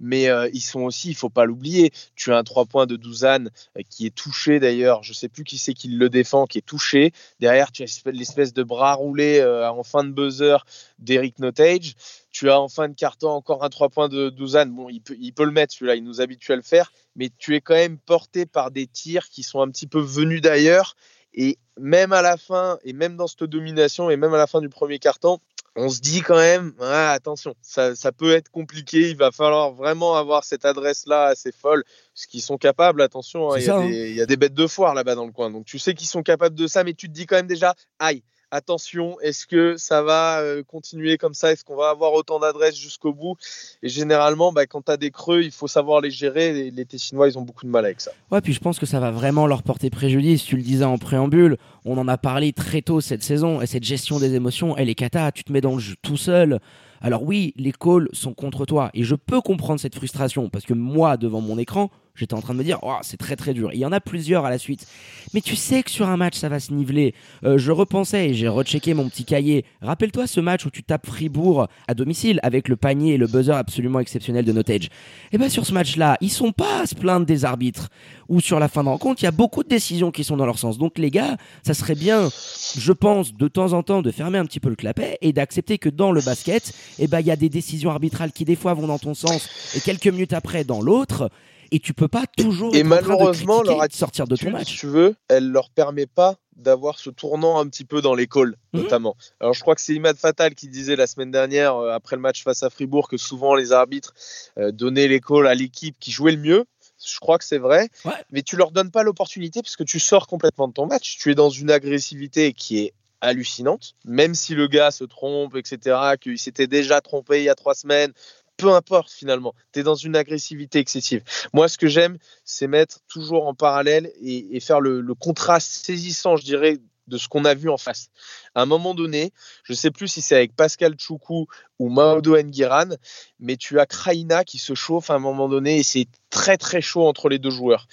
Mais 0.00 0.28
euh, 0.28 0.50
ils 0.52 0.60
sont 0.60 0.80
aussi, 0.80 1.10
il 1.10 1.14
faut 1.14 1.30
pas 1.30 1.44
l'oublier. 1.44 1.92
Tu 2.16 2.32
as 2.32 2.36
un 2.36 2.42
3 2.42 2.66
points 2.66 2.86
de 2.86 2.96
Douzane 2.96 3.50
euh, 3.78 3.82
qui 3.88 4.06
est 4.06 4.14
touché 4.14 4.58
d'ailleurs. 4.58 5.04
Je 5.04 5.12
sais 5.12 5.28
plus 5.28 5.44
qui 5.44 5.58
c'est 5.58 5.74
qui 5.74 5.86
le 5.88 6.08
défend, 6.08 6.46
qui 6.46 6.58
est 6.58 6.66
touché. 6.66 7.12
Derrière, 7.38 7.70
tu 7.70 7.84
as 7.84 8.02
l'espèce 8.10 8.52
de 8.52 8.64
bras 8.64 8.94
roulé 8.94 9.38
euh, 9.38 9.70
en 9.70 9.84
fin 9.84 10.02
de 10.02 10.10
buzzer 10.10 10.56
d'Eric 10.98 11.38
Notage. 11.38 11.94
Tu 12.32 12.50
as 12.50 12.60
en 12.60 12.68
fin 12.68 12.88
de 12.88 12.94
carton 12.94 13.28
encore 13.28 13.62
un 13.62 13.68
3 13.68 13.90
points 13.90 14.08
de 14.08 14.28
Douzane. 14.28 14.72
Bon, 14.72 14.88
il 14.88 15.00
peut, 15.00 15.16
il 15.20 15.32
peut 15.32 15.44
le 15.44 15.52
mettre 15.52 15.72
celui-là, 15.72 15.94
il 15.94 16.02
nous 16.02 16.20
habitue 16.20 16.50
à 16.50 16.56
le 16.56 16.62
faire. 16.62 16.90
Mais 17.14 17.30
tu 17.38 17.54
es 17.54 17.60
quand 17.60 17.74
même 17.74 17.98
porté 17.98 18.44
par 18.44 18.72
des 18.72 18.88
tirs 18.88 19.28
qui 19.28 19.44
sont 19.44 19.60
un 19.60 19.70
petit 19.70 19.86
peu 19.86 20.00
venus 20.00 20.40
d'ailleurs 20.40 20.96
et 21.36 21.58
même 21.78 22.12
à 22.12 22.22
la 22.22 22.36
fin, 22.36 22.78
et 22.82 22.92
même 22.92 23.16
dans 23.16 23.26
cette 23.26 23.44
domination, 23.44 24.10
et 24.10 24.16
même 24.16 24.32
à 24.34 24.38
la 24.38 24.46
fin 24.46 24.60
du 24.60 24.68
premier 24.68 24.98
carton, 24.98 25.38
on 25.76 25.90
se 25.90 26.00
dit 26.00 26.22
quand 26.22 26.38
même, 26.38 26.72
attention, 26.80 27.54
ça, 27.60 27.92
peut 28.16 28.32
être 28.32 28.50
compliqué, 28.50 29.10
il 29.10 29.16
va 29.16 29.30
falloir 29.30 29.72
vraiment 29.72 30.16
avoir 30.16 30.42
cette 30.42 30.64
adresse-là 30.64 31.26
assez 31.26 31.52
folle, 31.52 31.84
ce 32.14 32.26
qu'ils 32.26 32.40
sont 32.40 32.56
capables, 32.56 33.02
attention, 33.02 33.52
hein, 33.52 33.58
hein. 33.68 33.84
il 33.84 34.14
y, 34.14 34.22
a 34.22 34.26
des 34.26 34.38
bêtes 34.38 34.54
de 34.54 34.66
foire 34.66 34.94
là-bas 34.94 35.14
dans 35.14 35.26
le 35.26 35.32
coin, 35.32 35.50
donc 35.50 35.66
tu 35.66 35.78
sais 35.78 35.92
qu'ils 35.92 36.08
sont 36.08 36.22
capables 36.22 36.54
de 36.54 36.66
ça, 36.66 36.82
mais 36.82 36.94
tu 36.94 37.08
te 37.08 37.12
dis 37.12 37.26
quand 37.26 37.36
même 37.36 37.46
déjà, 37.46 37.74
aïe, 37.98 38.22
attention, 38.50 39.18
est-ce 39.20 39.46
que 39.46 39.76
ça 39.76 40.02
va 40.02 40.40
euh, 40.40 40.62
continuer 40.62 41.18
comme 41.18 41.34
ça? 41.34 41.52
Est-ce 41.52 41.64
qu'on 41.64 41.76
va 41.76 41.90
avoir 41.90 42.12
autant 42.12 42.38
d'adresses 42.38 42.78
jusqu'au 42.78 43.12
bout? 43.12 43.36
Et 43.82 43.88
généralement, 43.88 44.52
bah, 44.52 44.66
quand 44.66 44.82
tu 44.82 44.92
as 44.92 44.96
des 44.96 45.10
creux, 45.10 45.42
il 45.42 45.50
faut 45.50 45.68
savoir 45.68 46.00
les 46.00 46.10
gérer. 46.10 46.70
Les, 46.70 46.84
Tessinois, 46.84 47.28
ils 47.28 47.38
ont 47.38 47.42
beaucoup 47.42 47.66
de 47.66 47.70
mal 47.70 47.84
avec 47.84 48.00
ça. 48.00 48.12
Ouais, 48.30 48.40
puis 48.40 48.52
je 48.52 48.60
pense 48.60 48.78
que 48.78 48.86
ça 48.86 49.00
va 49.00 49.10
vraiment 49.10 49.46
leur 49.46 49.62
porter 49.62 49.90
préjudice. 49.90 50.44
Tu 50.44 50.56
le 50.56 50.62
disais 50.62 50.84
en 50.84 50.98
préambule, 50.98 51.56
on 51.84 51.98
en 51.98 52.08
a 52.08 52.18
parlé 52.18 52.52
très 52.52 52.82
tôt 52.82 53.00
cette 53.00 53.22
saison. 53.22 53.60
Et 53.60 53.66
cette 53.66 53.84
gestion 53.84 54.18
des 54.18 54.34
émotions, 54.34 54.76
elle 54.76 54.88
est 54.88 54.94
cata. 54.94 55.32
Tu 55.32 55.44
te 55.44 55.52
mets 55.52 55.60
dans 55.60 55.74
le 55.74 55.80
jeu 55.80 55.94
tout 56.02 56.16
seul. 56.16 56.60
Alors 57.00 57.22
oui, 57.22 57.52
les 57.56 57.72
calls 57.72 58.08
sont 58.12 58.34
contre 58.34 58.64
toi. 58.66 58.90
Et 58.94 59.04
je 59.04 59.14
peux 59.14 59.40
comprendre 59.40 59.80
cette 59.80 59.94
frustration. 59.94 60.48
Parce 60.48 60.64
que 60.64 60.74
moi, 60.74 61.16
devant 61.16 61.40
mon 61.40 61.58
écran, 61.58 61.90
J'étais 62.16 62.34
en 62.34 62.40
train 62.40 62.54
de 62.54 62.58
me 62.58 62.64
dire, 62.64 62.78
oh, 62.82 62.96
c'est 63.02 63.16
très 63.16 63.36
très 63.36 63.54
dur. 63.54 63.70
Il 63.72 63.78
y 63.78 63.84
en 63.84 63.92
a 63.92 64.00
plusieurs 64.00 64.44
à 64.44 64.50
la 64.50 64.58
suite. 64.58 64.86
Mais 65.34 65.40
tu 65.40 65.54
sais 65.56 65.82
que 65.82 65.90
sur 65.90 66.08
un 66.08 66.16
match, 66.16 66.36
ça 66.36 66.48
va 66.48 66.60
se 66.60 66.72
niveler. 66.72 67.14
Euh, 67.44 67.58
je 67.58 67.72
repensais 67.72 68.30
et 68.30 68.34
j'ai 68.34 68.48
rechecké 68.48 68.94
mon 68.94 69.08
petit 69.08 69.24
cahier. 69.24 69.64
Rappelle-toi 69.82 70.26
ce 70.26 70.40
match 70.40 70.64
où 70.64 70.70
tu 70.70 70.82
tapes 70.82 71.06
Fribourg 71.06 71.68
à 71.88 71.94
domicile 71.94 72.40
avec 72.42 72.68
le 72.68 72.76
panier 72.76 73.14
et 73.14 73.16
le 73.18 73.26
buzzer 73.26 73.54
absolument 73.54 74.00
exceptionnel 74.00 74.44
de 74.44 74.52
Notage. 74.52 74.86
Et 74.86 74.88
eh 75.32 75.38
bien 75.38 75.48
sur 75.48 75.66
ce 75.66 75.72
match-là, 75.72 76.16
ils 76.20 76.30
sont 76.30 76.52
pas 76.52 76.82
à 76.82 76.86
se 76.86 76.94
plaindre 76.94 77.26
des 77.26 77.44
arbitres. 77.44 77.88
Ou 78.28 78.40
sur 78.40 78.58
la 78.58 78.68
fin 78.68 78.82
de 78.82 78.88
rencontre, 78.88 79.22
il 79.22 79.24
y 79.26 79.28
a 79.28 79.32
beaucoup 79.32 79.62
de 79.62 79.68
décisions 79.68 80.10
qui 80.10 80.24
sont 80.24 80.36
dans 80.36 80.46
leur 80.46 80.58
sens. 80.58 80.78
Donc 80.78 80.98
les 80.98 81.10
gars, 81.10 81.36
ça 81.62 81.74
serait 81.74 81.94
bien, 81.94 82.28
je 82.76 82.92
pense, 82.92 83.34
de 83.34 83.48
temps 83.48 83.72
en 83.72 83.82
temps 83.82 84.02
de 84.02 84.10
fermer 84.10 84.38
un 84.38 84.46
petit 84.46 84.60
peu 84.60 84.68
le 84.68 84.76
clapet 84.76 85.18
et 85.20 85.32
d'accepter 85.32 85.78
que 85.78 85.88
dans 85.88 86.12
le 86.12 86.20
basket, 86.22 86.72
eh 86.98 87.06
ben, 87.06 87.20
il 87.20 87.26
y 87.26 87.30
a 87.30 87.36
des 87.36 87.48
décisions 87.48 87.90
arbitrales 87.90 88.32
qui 88.32 88.44
des 88.44 88.56
fois 88.56 88.74
vont 88.74 88.86
dans 88.86 88.98
ton 88.98 89.14
sens 89.14 89.48
et 89.76 89.80
quelques 89.80 90.08
minutes 90.08 90.32
après 90.32 90.64
dans 90.64 90.80
l'autre 90.80 91.30
et 91.70 91.78
tu 91.78 91.94
peux 91.94 92.08
pas 92.08 92.24
toujours 92.36 92.74
et 92.74 92.80
être 92.80 92.86
malheureusement 92.86 93.58
en 93.58 93.62
train 93.62 93.74
de 93.74 93.78
leur 93.78 93.92
sortir 93.92 94.26
de 94.26 94.36
ton 94.36 94.50
match. 94.50 94.72
Si 94.72 94.78
tu 94.78 94.86
veux, 94.86 95.14
elle 95.28 95.50
leur 95.50 95.70
permet 95.70 96.06
pas 96.06 96.36
d'avoir 96.56 96.98
ce 96.98 97.10
tournant 97.10 97.58
un 97.58 97.68
petit 97.68 97.84
peu 97.84 98.00
dans 98.00 98.14
l'école, 98.14 98.56
mhm. 98.72 98.82
notamment. 98.82 99.16
Alors 99.40 99.52
je 99.52 99.60
crois 99.60 99.74
que 99.74 99.80
c'est 99.80 99.94
Imad 99.94 100.16
Fatal 100.16 100.54
qui 100.54 100.68
disait 100.68 100.96
la 100.96 101.06
semaine 101.06 101.30
dernière, 101.30 101.76
euh, 101.76 101.90
après 101.90 102.16
le 102.16 102.22
match 102.22 102.42
face 102.42 102.62
à 102.62 102.70
Fribourg, 102.70 103.08
que 103.08 103.16
souvent 103.16 103.54
les 103.54 103.72
arbitres 103.72 104.14
euh, 104.58 104.72
donnaient 104.72 105.08
l'école 105.08 105.46
à 105.46 105.54
l'équipe 105.54 105.96
qui 106.00 106.10
jouait 106.10 106.32
le 106.32 106.38
mieux. 106.38 106.64
je 107.04 107.18
crois 107.18 107.36
que 107.38 107.44
c'est 107.44 107.58
vrai, 107.58 107.88
Ouais. 108.06 108.12
mais 108.30 108.42
tu 108.42 108.56
leur 108.56 108.70
donnes 108.70 108.90
pas 108.90 109.02
l'opportunité 109.02 109.60
parce 109.62 109.76
que 109.76 109.84
tu 109.84 110.00
sors 110.00 110.26
complètement 110.26 110.66
de 110.66 110.72
ton 110.72 110.86
match. 110.86 111.18
Tu 111.18 111.30
es 111.30 111.34
dans 111.34 111.50
une 111.50 111.70
agressivité 111.70 112.54
qui 112.54 112.78
est 112.78 112.94
hallucinante, 113.20 113.94
même 114.04 114.34
si 114.34 114.54
le 114.54 114.66
gars 114.66 114.90
se 114.90 115.04
trompe, 115.04 115.56
etc., 115.56 115.96
qu'il 116.20 116.38
s'était 116.38 116.66
déjà 116.66 117.00
trompé 117.00 117.40
il 117.40 117.44
y 117.44 117.48
a 117.48 117.54
trois 117.54 117.74
semaines. 117.74 118.12
Peu 118.56 118.72
importe 118.72 119.10
finalement, 119.10 119.54
tu 119.72 119.80
es 119.80 119.82
dans 119.82 119.94
une 119.94 120.16
agressivité 120.16 120.78
excessive. 120.78 121.22
Moi, 121.52 121.68
ce 121.68 121.76
que 121.76 121.88
j'aime, 121.88 122.18
c'est 122.44 122.66
mettre 122.66 123.00
toujours 123.08 123.46
en 123.46 123.54
parallèle 123.54 124.10
et, 124.22 124.60
faire 124.60 124.80
le, 124.80 125.00
le 125.00 125.14
contraste 125.14 125.70
saisissant, 125.84 126.36
je 126.36 126.44
dirais, 126.44 126.78
de 127.06 127.18
ce 127.18 127.28
qu'on 127.28 127.44
a 127.44 127.54
vu 127.54 127.68
en 127.68 127.76
face. 127.76 128.08
À 128.54 128.62
un 128.62 128.66
moment 128.66 128.94
donné, 128.94 129.32
je 129.64 129.72
ne 129.72 129.76
sais 129.76 129.90
plus 129.90 130.08
si 130.08 130.22
c'est 130.22 130.34
avec 130.34 130.56
Pascal 130.56 130.94
Choukou 130.98 131.46
ou 131.78 131.88
Maodo 131.88 132.36
Nguiran, 132.36 132.96
mais 133.38 133.56
tu 133.56 133.78
as 133.78 133.86
Kraina 133.86 134.44
qui 134.44 134.58
se 134.58 134.74
chauffe 134.74 135.10
à 135.10 135.14
un 135.14 135.18
moment 135.18 135.48
donné 135.48 135.78
et 135.78 135.82
c'est 135.82 136.06
très 136.30 136.56
très 136.56 136.80
chaud 136.80 137.06
entre 137.06 137.28
les 137.28 137.38
deux 137.38 137.50
joueurs. 137.50 137.86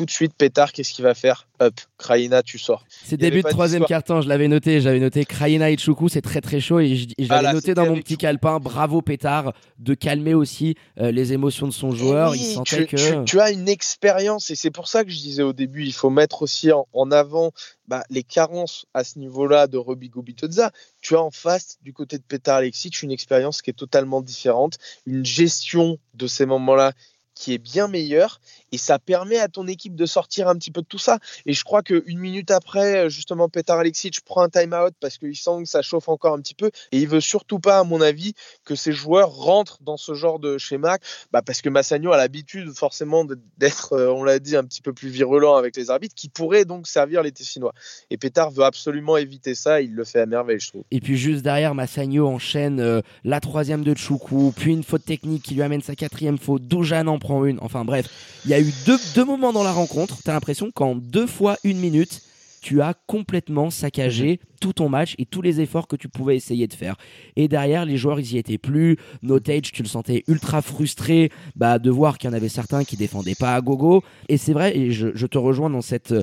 Tout 0.00 0.06
de 0.06 0.10
suite, 0.10 0.32
Pétard, 0.32 0.72
qu'est-ce 0.72 0.94
qu'il 0.94 1.02
va 1.02 1.12
faire 1.12 1.46
Up, 1.60 1.74
Kraina, 1.98 2.42
tu 2.42 2.56
sors. 2.56 2.86
C'est 2.88 3.18
début 3.18 3.42
de 3.42 3.48
troisième 3.50 3.84
carton, 3.84 4.22
je 4.22 4.28
l'avais 4.30 4.48
noté, 4.48 4.80
j'avais 4.80 4.98
noté 4.98 5.26
Kraina 5.26 5.70
et 5.70 5.76
Choukou, 5.76 6.08
c'est 6.08 6.22
très 6.22 6.40
très 6.40 6.58
chaud 6.58 6.80
et 6.80 6.96
je, 6.96 7.06
l'avais 7.28 7.52
noté 7.52 7.74
dans 7.74 7.84
mon 7.84 7.96
petit 7.96 8.16
calepin. 8.16 8.60
Bravo 8.60 9.02
Pétard 9.02 9.52
de 9.78 9.92
calmer 9.92 10.32
aussi 10.32 10.74
euh, 10.98 11.10
les 11.10 11.34
émotions 11.34 11.66
de 11.66 11.72
son 11.72 11.90
joueur. 11.90 12.34
Il 12.34 12.42
sentait 12.46 12.86
tu, 12.86 12.96
que 12.96 13.20
tu- 13.20 13.24
tu 13.26 13.40
as 13.40 13.50
une 13.50 13.68
expérience 13.68 14.48
et 14.50 14.54
c'est 14.54 14.70
pour 14.70 14.88
ça 14.88 15.04
que 15.04 15.10
je 15.10 15.18
disais 15.18 15.42
au 15.42 15.52
début, 15.52 15.84
il 15.84 15.92
faut 15.92 16.08
mettre 16.08 16.40
aussi 16.40 16.72
en, 16.72 16.88
en 16.94 17.10
avant 17.10 17.52
bah, 17.86 18.02
les 18.08 18.22
carences 18.22 18.86
à 18.94 19.04
ce 19.04 19.18
niveau-là 19.18 19.66
de 19.66 19.76
Roby 19.76 20.08
Gubitoza. 20.08 20.70
Tu 21.02 21.14
as 21.14 21.20
en 21.20 21.30
face, 21.30 21.76
du 21.82 21.92
côté 21.92 22.16
de 22.16 22.22
Petar 22.22 22.56
Alexic, 22.56 23.02
une 23.02 23.10
expérience 23.10 23.60
qui 23.60 23.68
est 23.68 23.74
totalement 23.74 24.22
différente, 24.22 24.78
une 25.04 25.26
gestion 25.26 25.98
de 26.14 26.26
ces 26.26 26.46
moments-là 26.46 26.92
qui 27.40 27.54
est 27.54 27.58
bien 27.58 27.88
meilleure 27.88 28.38
et 28.70 28.78
ça 28.78 28.98
permet 28.98 29.38
à 29.38 29.48
ton 29.48 29.66
équipe 29.66 29.96
de 29.96 30.04
sortir 30.04 30.46
un 30.46 30.54
petit 30.56 30.70
peu 30.70 30.82
de 30.82 30.86
tout 30.86 30.98
ça. 30.98 31.18
Et 31.46 31.54
je 31.54 31.64
crois 31.64 31.82
qu'une 31.82 32.18
minute 32.18 32.50
après, 32.50 33.08
justement, 33.08 33.48
Petar 33.48 33.78
Alexic 33.78 34.20
prend 34.20 34.42
un 34.42 34.50
time-out 34.50 34.94
parce 35.00 35.16
qu'il 35.16 35.34
sent 35.34 35.62
que 35.62 35.68
ça 35.68 35.80
chauffe 35.80 36.08
encore 36.08 36.34
un 36.34 36.40
petit 36.40 36.54
peu 36.54 36.70
et 36.92 36.98
il 36.98 37.08
veut 37.08 37.20
surtout 37.20 37.58
pas, 37.58 37.78
à 37.78 37.84
mon 37.84 38.02
avis, 38.02 38.34
que 38.64 38.74
ces 38.74 38.92
joueurs 38.92 39.30
rentrent 39.30 39.78
dans 39.82 39.96
ce 39.96 40.12
genre 40.12 40.38
de 40.38 40.58
schéma 40.58 40.98
bah 41.32 41.42
parce 41.42 41.62
que 41.62 41.68
Massagno 41.68 42.12
a 42.12 42.16
l'habitude 42.16 42.70
forcément 42.74 43.24
d'être, 43.56 43.94
euh, 43.94 44.12
on 44.12 44.22
l'a 44.22 44.38
dit, 44.38 44.56
un 44.56 44.64
petit 44.64 44.82
peu 44.82 44.92
plus 44.92 45.08
virulent 45.08 45.56
avec 45.56 45.76
les 45.76 45.90
arbitres, 45.90 46.14
qui 46.14 46.28
pourraient 46.28 46.66
donc 46.66 46.86
servir 46.86 47.22
les 47.22 47.32
Tessinois. 47.32 47.72
Et 48.10 48.18
Pétard 48.18 48.50
veut 48.50 48.64
absolument 48.64 49.16
éviter 49.16 49.54
ça, 49.54 49.80
il 49.80 49.94
le 49.94 50.04
fait 50.04 50.20
à 50.20 50.26
merveille, 50.26 50.60
je 50.60 50.68
trouve. 50.68 50.84
Et 50.90 51.00
puis 51.00 51.16
juste 51.16 51.42
derrière, 51.42 51.74
Massagno 51.74 52.26
enchaîne 52.26 52.80
euh, 52.80 53.00
la 53.24 53.40
troisième 53.40 53.82
de 53.82 53.96
Choukou, 53.96 54.52
puis 54.56 54.72
une 54.72 54.84
faute 54.84 55.04
technique 55.04 55.42
qui 55.42 55.54
lui 55.54 55.62
amène 55.62 55.82
sa 55.82 55.94
quatrième 55.94 56.38
faute. 56.38 56.62
Doujan 56.62 57.06
en 57.06 57.18
prend 57.30 57.44
une. 57.44 57.58
Enfin 57.60 57.84
bref, 57.84 58.06
il 58.44 58.50
y 58.50 58.54
a 58.54 58.60
eu 58.60 58.72
deux, 58.86 58.98
deux 59.14 59.24
moments 59.24 59.52
dans 59.52 59.62
la 59.62 59.72
rencontre. 59.72 60.18
T'as 60.24 60.32
l'impression 60.32 60.70
qu'en 60.70 60.96
deux 60.96 61.26
fois 61.26 61.56
une 61.62 61.78
minute, 61.78 62.22
tu 62.60 62.82
as 62.82 62.94
complètement 63.06 63.70
saccagé 63.70 64.40
tout 64.60 64.74
ton 64.74 64.88
match 64.88 65.14
et 65.18 65.24
tous 65.24 65.40
les 65.40 65.60
efforts 65.60 65.86
que 65.86 65.96
tu 65.96 66.08
pouvais 66.08 66.36
essayer 66.36 66.66
de 66.66 66.74
faire. 66.74 66.96
Et 67.36 67.48
derrière, 67.48 67.86
les 67.86 67.96
joueurs, 67.96 68.20
ils 68.20 68.34
y 68.34 68.38
étaient 68.38 68.58
plus. 68.58 68.98
Notage, 69.22 69.72
tu 69.72 69.82
le 69.82 69.88
sentais 69.88 70.24
ultra 70.26 70.60
frustré 70.60 71.30
bah, 71.56 71.78
de 71.78 71.90
voir 71.90 72.18
qu'il 72.18 72.28
y 72.28 72.32
en 72.32 72.36
avait 72.36 72.50
certains 72.50 72.84
qui 72.84 72.96
défendaient 72.96 73.36
pas 73.36 73.54
à 73.54 73.60
gogo. 73.60 74.02
Et 74.28 74.36
c'est 74.36 74.52
vrai, 74.52 74.76
et 74.76 74.90
je, 74.90 75.08
je 75.14 75.26
te 75.26 75.38
rejoins 75.38 75.70
dans 75.70 75.82
cette 75.82 76.14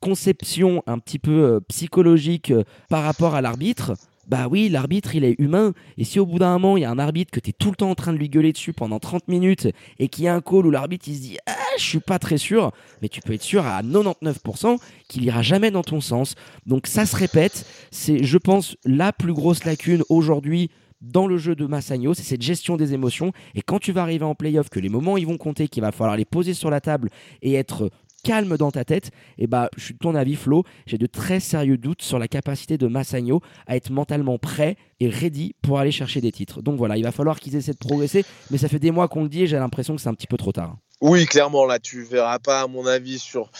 conception 0.00 0.82
un 0.86 0.98
petit 0.98 1.18
peu 1.18 1.44
euh, 1.44 1.60
psychologique 1.68 2.50
euh, 2.50 2.64
par 2.88 3.04
rapport 3.04 3.34
à 3.34 3.40
l'arbitre. 3.40 3.94
Bah 4.28 4.46
oui, 4.50 4.68
l'arbitre, 4.68 5.14
il 5.14 5.24
est 5.24 5.34
humain. 5.38 5.72
Et 5.96 6.04
si 6.04 6.20
au 6.20 6.26
bout 6.26 6.38
d'un 6.38 6.52
moment, 6.52 6.76
il 6.76 6.82
y 6.82 6.84
a 6.84 6.90
un 6.90 6.98
arbitre 6.98 7.30
que 7.30 7.40
tu 7.40 7.50
es 7.50 7.52
tout 7.52 7.70
le 7.70 7.76
temps 7.76 7.90
en 7.90 7.94
train 7.94 8.12
de 8.12 8.18
lui 8.18 8.28
gueuler 8.28 8.52
dessus 8.52 8.74
pendant 8.74 8.98
30 8.98 9.26
minutes 9.28 9.68
et 9.98 10.08
qu'il 10.08 10.24
y 10.24 10.28
a 10.28 10.34
un 10.34 10.42
call 10.42 10.66
où 10.66 10.70
l'arbitre, 10.70 11.08
il 11.08 11.16
se 11.16 11.20
dit 11.20 11.38
Ah, 11.46 11.56
je 11.78 11.82
suis 11.82 12.00
pas 12.00 12.18
très 12.18 12.36
sûr, 12.36 12.72
mais 13.00 13.08
tu 13.08 13.20
peux 13.22 13.32
être 13.32 13.42
sûr 13.42 13.66
à 13.66 13.82
99% 13.82 14.78
qu'il 15.08 15.24
ira 15.24 15.40
jamais 15.40 15.70
dans 15.70 15.82
ton 15.82 16.02
sens. 16.02 16.34
Donc 16.66 16.86
ça 16.86 17.06
se 17.06 17.16
répète. 17.16 17.64
C'est, 17.90 18.22
je 18.22 18.38
pense, 18.38 18.76
la 18.84 19.12
plus 19.12 19.32
grosse 19.32 19.64
lacune 19.64 20.02
aujourd'hui 20.10 20.70
dans 21.00 21.26
le 21.26 21.38
jeu 21.38 21.54
de 21.54 21.64
Massagno, 21.64 22.12
c'est 22.12 22.24
cette 22.24 22.42
gestion 22.42 22.76
des 22.76 22.92
émotions. 22.92 23.32
Et 23.54 23.62
quand 23.62 23.78
tu 23.78 23.92
vas 23.92 24.02
arriver 24.02 24.24
en 24.24 24.34
playoff, 24.34 24.68
que 24.68 24.80
les 24.80 24.88
moments 24.88 25.16
ils 25.16 25.26
vont 25.26 25.38
compter, 25.38 25.68
qu'il 25.68 25.82
va 25.82 25.92
falloir 25.92 26.16
les 26.16 26.24
poser 26.24 26.54
sur 26.54 26.70
la 26.70 26.80
table 26.80 27.08
et 27.40 27.54
être 27.54 27.90
calme 28.24 28.56
dans 28.56 28.70
ta 28.70 28.84
tête, 28.84 29.10
et 29.38 29.46
bah 29.46 29.70
je 29.76 29.84
suis 29.84 29.94
de 29.94 29.98
ton 29.98 30.14
avis 30.14 30.34
Flo, 30.34 30.64
j'ai 30.86 30.98
de 30.98 31.06
très 31.06 31.40
sérieux 31.40 31.78
doutes 31.78 32.02
sur 32.02 32.18
la 32.18 32.28
capacité 32.28 32.78
de 32.78 32.86
Massagno 32.86 33.40
à 33.66 33.76
être 33.76 33.90
mentalement 33.90 34.38
prêt 34.38 34.76
et 35.00 35.08
ready 35.08 35.54
pour 35.62 35.78
aller 35.78 35.92
chercher 35.92 36.20
des 36.20 36.32
titres. 36.32 36.62
Donc 36.62 36.78
voilà, 36.78 36.96
il 36.96 37.04
va 37.04 37.12
falloir 37.12 37.38
qu'ils 37.40 37.56
essaient 37.56 37.72
de 37.72 37.78
progresser, 37.78 38.24
mais 38.50 38.58
ça 38.58 38.68
fait 38.68 38.78
des 38.78 38.90
mois 38.90 39.08
qu'on 39.08 39.22
le 39.22 39.28
dit 39.28 39.42
et 39.42 39.46
j'ai 39.46 39.58
l'impression 39.58 39.94
que 39.96 40.02
c'est 40.02 40.08
un 40.08 40.14
petit 40.14 40.26
peu 40.26 40.36
trop 40.36 40.52
tard. 40.52 40.76
Oui, 41.00 41.26
clairement, 41.26 41.64
là, 41.64 41.78
tu 41.78 42.02
verras 42.02 42.40
pas, 42.40 42.62
à 42.62 42.66
mon 42.66 42.86
avis, 42.86 43.18
sur. 43.18 43.50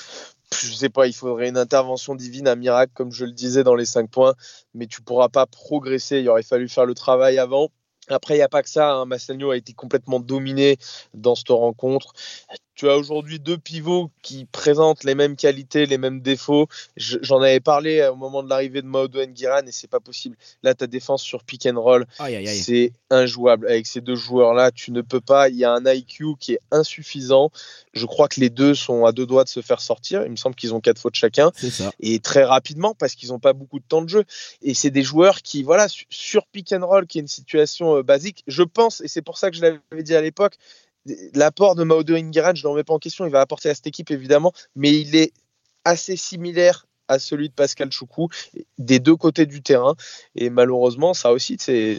Je 0.53 0.73
sais 0.73 0.89
pas, 0.89 1.07
il 1.07 1.13
faudrait 1.13 1.49
une 1.49 1.59
intervention 1.59 2.15
divine, 2.15 2.49
un 2.49 2.57
miracle, 2.57 2.93
comme 2.95 3.13
je 3.13 3.25
le 3.25 3.33
disais 3.33 3.63
dans 3.63 3.75
les 3.75 3.85
5 3.85 4.11
points, 4.11 4.35
mais 4.75 4.87
tu 4.87 5.03
pourras 5.03 5.29
pas 5.29 5.47
progresser. 5.47 6.21
Il 6.21 6.29
aurait 6.29 6.43
fallu 6.43 6.69
faire 6.69 6.87
le 6.87 6.95
travail 6.95 7.39
avant. 7.39 7.69
Après, 8.09 8.35
il 8.35 8.39
n'y 8.39 8.43
a 8.43 8.49
pas 8.49 8.63
que 8.63 8.71
ça. 8.71 8.93
Hein. 8.93 9.05
Massagno 9.05 9.51
a 9.51 9.57
été 9.57 9.75
complètement 9.75 10.21
dominé 10.21 10.79
dans 11.15 11.35
cette 11.35 11.51
rencontre. 11.51 12.15
Tu 12.79 12.89
as 12.89 12.97
aujourd'hui 12.97 13.41
deux 13.41 13.59
pivots 13.59 14.09
qui 14.23 14.45
présentent 14.45 15.03
les 15.03 15.17
mêmes 15.17 15.35
qualités, 15.35 15.85
les 15.85 15.99
mêmes 15.99 16.21
défauts. 16.21 16.69
Je- 16.97 17.19
J'en 17.23 17.43
avais 17.43 17.59
parlé 17.59 18.07
au 18.07 18.15
moment 18.15 18.45
de 18.45 18.49
l'arrivée 18.49 18.83
de 18.83 18.87
Maodo 18.87 19.19
Nguiran 19.27 19.67
et 19.67 19.73
c'est 19.73 19.91
pas 19.91 19.99
possible. 19.99 20.37
Là, 20.63 20.75
ta 20.77 20.87
défense 20.87 21.21
sur 21.25 21.43
pick 21.43 21.67
and 21.67 21.81
roll, 21.81 22.07
c'est 22.63 22.93
injouable. 23.11 23.67
Avec 23.69 23.85
ces 23.89 24.01
deux 24.01 24.15
joueurs-là, 24.15 24.71
tu 24.71 24.93
ne 24.93 25.01
peux 25.01 25.21
pas. 25.21 25.49
Il 25.49 25.57
y 25.57 25.65
a 25.65 25.73
un 25.73 25.85
IQ 25.87 26.37
qui 26.39 26.53
est 26.53 26.61
insuffisant. 26.71 27.51
Je 27.95 28.07
crois 28.07 28.29
que 28.29 28.39
les 28.39 28.49
deux 28.49 28.77
sont 28.77 29.05
à 29.07 29.11
deux 29.11 29.27
doigts 29.27 29.43
de 29.43 29.49
se 29.49 29.61
faire 29.61 29.81
sortir. 29.81 30.23
Il 30.25 30.31
me 30.31 30.37
semble 30.37 30.55
qu'ils 30.55 30.73
ont 30.73 30.81
quatre 30.81 31.01
fautes 31.01 31.17
chacun 31.17 31.51
ça. 31.71 31.91
et 31.99 32.21
très 32.21 32.45
rapidement 32.45 32.95
parce 32.95 33.17
qu'ils 33.17 33.31
n'ont 33.31 33.41
pas 33.41 33.55
beaucoup 33.55 33.81
de 33.81 33.85
temps 33.89 34.03
de 34.03 34.09
jeu. 34.09 34.23
Et 34.63 34.75
c'est 34.75 34.91
des 34.91 35.03
joueurs 35.03 35.43
qui, 35.43 35.65
voilà, 35.65 35.89
su- 35.89 36.07
sur 36.11 36.47
pick 36.47 36.73
and 36.73 36.87
roll, 36.87 37.09
qui 37.09 37.19
est 37.19 37.23
une 37.23 37.27
situation 37.27 37.97
euh, 37.97 38.03
basique, 38.05 38.45
je 38.47 38.63
pense, 38.63 39.01
et 39.01 39.09
c'est 39.09 39.23
pour 39.23 39.37
ça 39.37 39.51
que 39.51 39.57
je 39.57 39.63
l'avais 39.63 40.03
dit 40.05 40.15
à 40.15 40.21
l'époque, 40.21 40.55
l'apport 41.35 41.75
de 41.75 41.85
Maodo 41.85 42.17
Nguiran, 42.17 42.55
je 42.55 42.61
ne 42.61 42.63
le 42.65 42.69
remets 42.71 42.85
pas 42.85 42.95
en 42.95 42.99
question, 42.99 43.27
il 43.27 43.33
va 43.33 43.41
apporter 43.41 43.69
à 43.71 43.75
cette 43.75 43.87
équipe 43.87 44.11
évidemment, 44.11 44.53
mais 44.77 44.99
il 44.99 45.17
est 45.17 45.33
assez 45.85 46.17
similaire 46.17 46.87
à 47.09 47.19
celui 47.19 47.49
de 47.49 47.55
Pascal 47.55 47.91
Choukou 47.91 48.29
des 48.77 49.01
deux 49.01 49.17
côtés 49.17 49.47
du 49.47 49.63
terrain. 49.63 49.95
Et 50.35 50.51
malheureusement, 50.51 51.15
ça 51.15 51.33
aussi, 51.33 51.57
c'est 51.59 51.99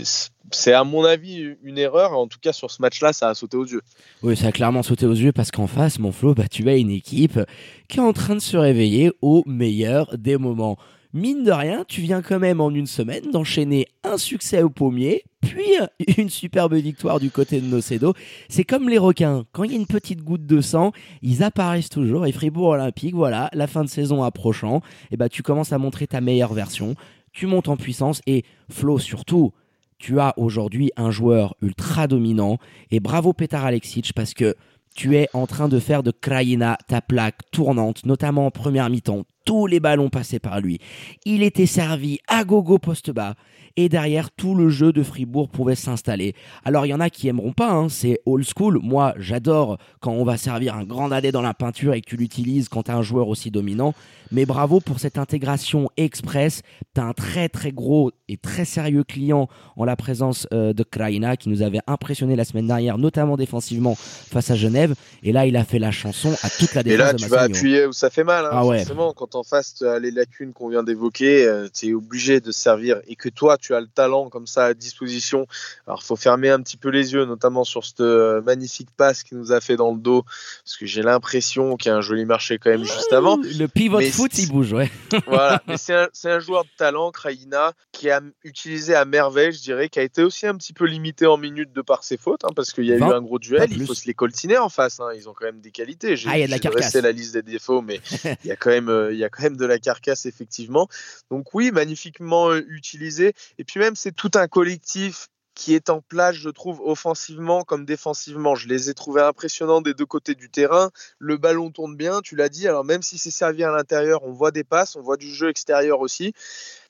c'est 0.52 0.74
à 0.74 0.84
mon 0.84 1.04
avis 1.04 1.56
une 1.64 1.78
erreur. 1.78 2.14
En 2.14 2.28
tout 2.28 2.40
cas, 2.40 2.54
sur 2.54 2.72
ce 2.72 2.82
match-là, 2.82 3.14
ça 3.14 3.30
a 3.30 3.34
sauté 3.34 3.58
aux 3.58 3.66
yeux. 3.66 3.82
Oui, 4.24 4.38
ça 4.38 4.48
a 4.48 4.52
clairement 4.52 4.84
sauté 4.84 5.06
aux 5.06 5.14
yeux 5.14 5.32
parce 5.32 5.52
qu'en 5.52 5.68
face, 5.68 6.00
mon 6.00 6.12
Flo, 6.12 6.34
bah, 6.34 6.48
tu 6.50 6.68
as 6.70 6.76
une 6.76 6.92
équipe 6.92 7.40
qui 7.88 7.98
est 7.98 8.02
en 8.02 8.14
train 8.14 8.36
de 8.36 8.42
se 8.42 8.58
réveiller 8.58 9.12
au 9.22 9.44
meilleur 9.46 10.18
des 10.18 10.38
moments. 10.38 10.78
Mine 11.12 11.44
de 11.44 11.52
rien, 11.52 11.86
tu 11.88 12.02
viens 12.02 12.22
quand 12.22 12.38
même 12.38 12.62
en 12.62 12.70
une 12.70 12.86
semaine 12.86 13.32
d'enchaîner 13.32 13.88
un 14.04 14.20
succès 14.20 14.62
au 14.62 14.70
pommier, 14.70 15.24
puis 15.42 15.66
une 16.20 16.30
superbe 16.30 16.76
victoire 16.76 17.20
du 17.20 17.32
côté 17.32 17.60
de 17.60 17.66
Nocedo. 17.66 18.14
C'est 18.48 18.64
comme 18.64 18.88
les 18.88 19.00
requins, 19.00 19.46
quand 19.52 19.64
il 19.64 19.72
y 19.72 19.74
a 19.74 19.80
une 19.80 19.88
petite 19.88 20.22
goutte 20.24 20.46
de 20.46 20.62
sang, 20.62 20.92
ils 21.24 21.42
apparaissent 21.42 21.90
toujours. 21.90 22.28
Et 22.28 22.32
Fribourg 22.32 22.70
Olympique, 22.70 23.16
voilà, 23.16 23.50
la 23.54 23.66
fin 23.66 23.84
de 23.84 23.90
saison 23.90 24.22
approchant, 24.22 24.82
et 25.10 25.18
bah 25.18 25.30
tu 25.30 25.42
commences 25.42 25.74
à 25.74 25.80
montrer 25.80 26.06
ta 26.06 26.22
meilleure 26.22 26.54
version, 26.54 26.94
tu 27.32 27.48
montes 27.48 27.70
en 27.70 27.78
puissance 27.78 28.22
et 28.28 28.44
Flo 28.70 29.00
surtout. 29.00 29.52
Tu 29.98 30.20
as 30.20 30.34
aujourd'hui 30.38 30.92
un 30.96 31.10
joueur 31.10 31.56
ultra 31.62 32.08
dominant 32.08 32.60
et 32.92 33.00
bravo 33.00 33.34
Petar 33.34 33.66
Alexic 33.66 34.14
parce 34.14 34.36
que 34.36 34.56
tu 34.96 35.18
es 35.18 35.28
en 35.34 35.48
train 35.48 35.68
de 35.68 35.80
faire 35.80 36.04
de 36.04 36.12
Krajina 36.12 36.78
ta 36.88 37.02
plaque 37.02 37.40
tournante, 37.52 38.06
notamment 38.06 38.46
en 38.46 38.52
première 38.52 38.90
mi-temps. 38.90 39.26
Tous 39.46 39.68
les 39.68 39.80
ballons 39.80 40.10
passaient 40.10 40.40
par 40.40 40.60
lui. 40.62 40.80
Il 41.26 41.44
était 41.44 41.66
servi 41.66 42.20
à 42.28 42.44
gogo 42.44 42.78
poste 42.78 43.12
bas. 43.12 43.36
Et 43.78 43.88
derrière, 43.88 44.30
tout 44.32 44.56
le 44.56 44.68
jeu 44.70 44.92
de 44.92 45.04
Fribourg 45.04 45.48
pouvait 45.50 45.76
s'installer. 45.76 46.36
Alors, 46.66 46.86
il 46.86 46.90
y 46.90 46.94
en 46.94 47.00
a 47.00 47.10
qui 47.10 47.30
aimeront 47.30 47.54
pas, 47.54 47.70
hein, 47.72 47.88
c'est 47.88 48.20
old 48.26 48.44
school. 48.46 48.80
Moi, 48.84 49.14
j'adore 49.18 49.78
quand 50.02 50.12
on 50.12 50.26
va 50.26 50.36
servir 50.38 50.76
un 50.76 50.84
grand 50.84 51.08
dadais 51.08 51.32
dans 51.32 51.42
la 51.42 51.54
peinture 51.54 51.94
et 51.94 52.02
que 52.02 52.10
tu 52.10 52.18
l'utilises 52.18 52.68
quand 52.68 52.84
tu 52.84 52.92
as 52.92 52.98
un 52.98 53.04
joueur 53.04 53.30
aussi 53.30 53.52
dominant. 53.52 53.94
Mais 54.32 54.46
bravo 54.46 54.80
pour 54.82 55.00
cette 55.00 55.18
intégration 55.18 55.90
express. 55.98 56.62
Tu 56.94 57.00
as 57.00 57.06
un 57.06 57.14
très 57.14 57.48
très 57.48 57.72
gros 57.72 58.12
et 58.28 58.38
très 58.38 58.66
sérieux 58.66 59.04
client 59.04 59.48
en 59.78 59.86
la 59.86 59.96
présence 59.96 60.46
euh, 60.54 60.74
de 60.74 60.84
Kraina 60.84 61.38
qui 61.38 61.50
nous 61.50 61.62
avait 61.62 61.80
impressionné 61.88 62.36
la 62.36 62.44
semaine 62.46 62.68
dernière, 62.68 62.98
notamment 62.98 63.38
défensivement 63.38 63.96
face 63.96 64.52
à 64.52 64.56
Genève. 64.56 64.94
Et 65.24 65.32
là, 65.32 65.46
il 65.46 65.56
a 65.56 65.64
fait 65.64 65.80
la 65.80 65.92
chanson 65.92 66.32
à 66.44 66.50
toute 66.50 66.74
la 66.76 66.82
Et 66.82 66.84
défense 66.84 67.00
là, 67.00 67.14
de 67.14 67.18
tu 67.18 67.30
vas 67.30 67.42
appuyer 67.42 67.86
où 67.86 67.94
ça 67.94 68.10
fait 68.10 68.24
mal. 68.26 68.46
hein, 68.46 68.50
Ah 68.52 68.66
ouais. 68.66 68.80
forcément, 68.80 69.14
quand 69.14 69.29
quand 69.30 69.40
en 69.40 69.44
face 69.44 69.76
tu 69.76 69.88
as 69.88 70.00
les 70.00 70.12
lacunes 70.12 70.54
qu'on 70.54 70.70
vient 70.70 70.84
d'évoquer, 70.84 71.46
euh, 71.46 71.68
tu 71.74 71.90
es 71.90 71.94
obligé 71.94 72.40
de 72.40 72.52
servir 72.52 73.02
et 73.08 73.16
que 73.16 73.30
toi 73.30 73.58
tu 73.58 73.74
as 73.74 73.82
le 73.82 73.88
talent 73.88 74.30
comme 74.30 74.48
ça 74.48 74.66
à 74.66 74.74
disposition. 74.74 75.48
Alors 75.88 76.04
faut 76.04 76.16
fermer 76.16 76.50
un 76.50 76.62
petit 76.62 76.78
peu 76.78 76.90
les 76.90 77.14
yeux, 77.14 77.26
notamment 77.26 77.64
sur 77.64 77.86
cette 77.86 78.02
euh, 78.02 78.42
magnifique 78.42 78.90
passe 78.96 79.24
qu'il 79.24 79.38
nous 79.38 79.52
a 79.52 79.62
fait 79.62 79.76
dans 79.76 79.92
le 79.92 80.00
dos, 80.00 80.24
parce 80.64 80.78
que 80.78 80.86
j'ai 80.86 81.02
l'impression 81.02 81.76
qu'il 81.78 81.90
y 81.90 81.94
a 81.94 81.98
un 81.98 82.02
joli 82.02 82.26
marché 82.26 82.58
quand 82.58 82.70
même 82.70 82.84
juste 82.84 83.14
avant. 83.14 83.38
Le 83.38 83.68
pivot 83.68 84.02
foot, 84.02 84.38
il 84.38 84.50
bouge, 84.50 84.74
ouais. 84.74 84.90
voilà, 85.28 85.62
mais 85.68 85.78
c'est 85.78 85.94
un, 85.94 86.08
un, 86.26 86.40
joueur 86.40 86.64
de 86.64 86.70
talent, 86.78 87.12
Kraïna, 87.12 87.74
qui 87.92 88.10
a 88.10 88.22
utilisé 88.44 88.96
à 88.96 89.06
merveille, 89.06 89.52
je 89.52 89.62
dirais, 89.62 89.90
qui 89.90 90.00
a 90.00 90.04
été 90.04 90.24
aussi 90.24 90.48
un 90.48 90.56
petit 90.56 90.74
peu 90.74 90.86
limité 90.86 91.26
en 91.26 91.38
minutes 91.38 91.74
de 91.74 91.82
par 91.82 92.04
ses 92.04 92.18
fautes, 92.18 92.44
hein, 92.46 92.52
parce 92.56 92.72
qu'il 92.72 92.86
y 92.86 92.94
a 92.94 92.98
eu 92.98 93.04
un 93.04 93.22
gros 93.22 93.40
duel, 93.40 93.70
il 93.72 93.86
faut 93.86 93.94
se 93.94 94.06
les 94.06 94.14
coltiner 94.14 94.58
en 94.58 94.70
face, 94.70 95.00
hein, 95.00 95.10
ils 95.16 95.30
ont 95.30 95.34
quand 95.34 95.46
même 95.46 95.62
des 95.62 95.72
qualités. 95.72 96.16
Ah, 96.26 96.38
il 96.38 96.42
y 96.42 96.44
a 96.44 96.48
de 96.48 96.52
la 96.52 97.02
la 97.02 97.12
liste 97.12 97.34
des 97.34 97.42
défauts, 97.42 97.82
mais 97.82 98.00
il 98.44 98.48
y 98.48 98.52
a 98.52 98.56
quand 98.56 98.70
même, 98.70 98.90
euh, 98.90 99.14
y 99.20 99.24
a 99.24 99.30
quand 99.30 99.44
même 99.44 99.58
de 99.58 99.66
la 99.66 99.80
carcasse 99.80 100.26
effectivement. 100.26 100.88
Donc 101.30 101.54
oui, 101.54 101.72
magnifiquement 101.72 102.50
euh, 102.50 102.64
utilisé. 102.68 103.34
Et 103.58 103.64
puis 103.64 103.80
même, 103.80 103.96
c'est 103.96 104.12
tout 104.12 104.32
un 104.36 104.48
collectif 104.48 105.28
qui 105.56 105.76
est 105.76 105.90
en 105.90 106.00
place, 106.02 106.36
je 106.36 106.50
trouve, 106.50 106.80
offensivement 106.86 107.64
comme 107.64 107.84
défensivement. 107.84 108.56
Je 108.56 108.70
les 108.70 108.90
ai 108.90 108.94
trouvés 108.94 109.22
impressionnants 109.22 109.82
des 109.82 109.94
deux 109.94 110.06
côtés 110.06 110.34
du 110.34 110.50
terrain. 110.50 110.90
Le 111.18 111.36
ballon 111.36 111.70
tourne 111.70 111.98
bien, 111.98 112.22
tu 112.22 112.38
l'as 112.38 112.48
dit. 112.48 112.66
Alors 112.68 112.86
même 112.86 113.02
si 113.02 113.18
c'est 113.18 113.30
servi 113.30 113.66
à 113.66 113.72
l'intérieur, 113.72 114.24
on 114.24 114.32
voit 114.32 114.52
des 114.52 114.64
passes, 114.64 114.96
on 114.96 115.02
voit 115.02 115.18
du 115.18 115.30
jeu 115.30 115.50
extérieur 115.50 116.00
aussi 116.00 116.34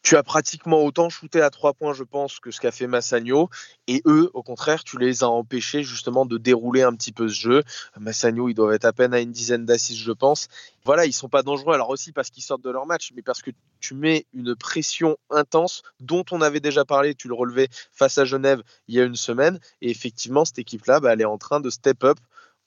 tu 0.01 0.15
as 0.15 0.23
pratiquement 0.23 0.83
autant 0.83 1.09
shooté 1.09 1.41
à 1.41 1.49
trois 1.49 1.73
points, 1.73 1.93
je 1.93 2.03
pense, 2.03 2.39
que 2.39 2.51
ce 2.51 2.59
qu'a 2.59 2.71
fait 2.71 2.87
Massagno. 2.87 3.49
Et 3.87 4.01
eux, 4.05 4.31
au 4.33 4.43
contraire, 4.43 4.83
tu 4.83 4.97
les 4.97 5.23
as 5.23 5.29
empêchés 5.29 5.83
justement 5.83 6.25
de 6.25 6.37
dérouler 6.37 6.83
un 6.83 6.93
petit 6.93 7.11
peu 7.11 7.27
ce 7.27 7.33
jeu. 7.33 7.63
Massagno, 7.99 8.49
ils 8.49 8.53
doivent 8.53 8.73
être 8.73 8.85
à 8.85 8.93
peine 8.93 9.13
à 9.13 9.19
une 9.19 9.31
dizaine 9.31 9.65
d'assises, 9.65 9.97
je 9.97 10.11
pense. 10.11 10.47
Voilà, 10.85 11.05
ils 11.05 11.13
sont 11.13 11.29
pas 11.29 11.43
dangereux. 11.43 11.73
Alors 11.73 11.89
aussi 11.89 12.11
parce 12.11 12.29
qu'ils 12.29 12.43
sortent 12.43 12.63
de 12.63 12.69
leur 12.69 12.85
match, 12.85 13.11
mais 13.15 13.21
parce 13.21 13.41
que 13.41 13.51
tu 13.79 13.93
mets 13.93 14.25
une 14.33 14.55
pression 14.55 15.17
intense 15.29 15.83
dont 15.99 16.23
on 16.31 16.41
avait 16.41 16.61
déjà 16.61 16.85
parlé, 16.85 17.13
tu 17.13 17.27
le 17.27 17.33
relevais 17.33 17.67
face 17.91 18.17
à 18.17 18.25
Genève 18.25 18.61
il 18.87 18.95
y 18.95 19.01
a 19.01 19.03
une 19.03 19.15
semaine. 19.15 19.59
Et 19.81 19.89
effectivement, 19.89 20.45
cette 20.45 20.59
équipe-là, 20.59 20.99
bah, 20.99 21.13
elle 21.13 21.21
est 21.21 21.25
en 21.25 21.37
train 21.37 21.59
de 21.59 21.69
step 21.69 22.03
up 22.03 22.17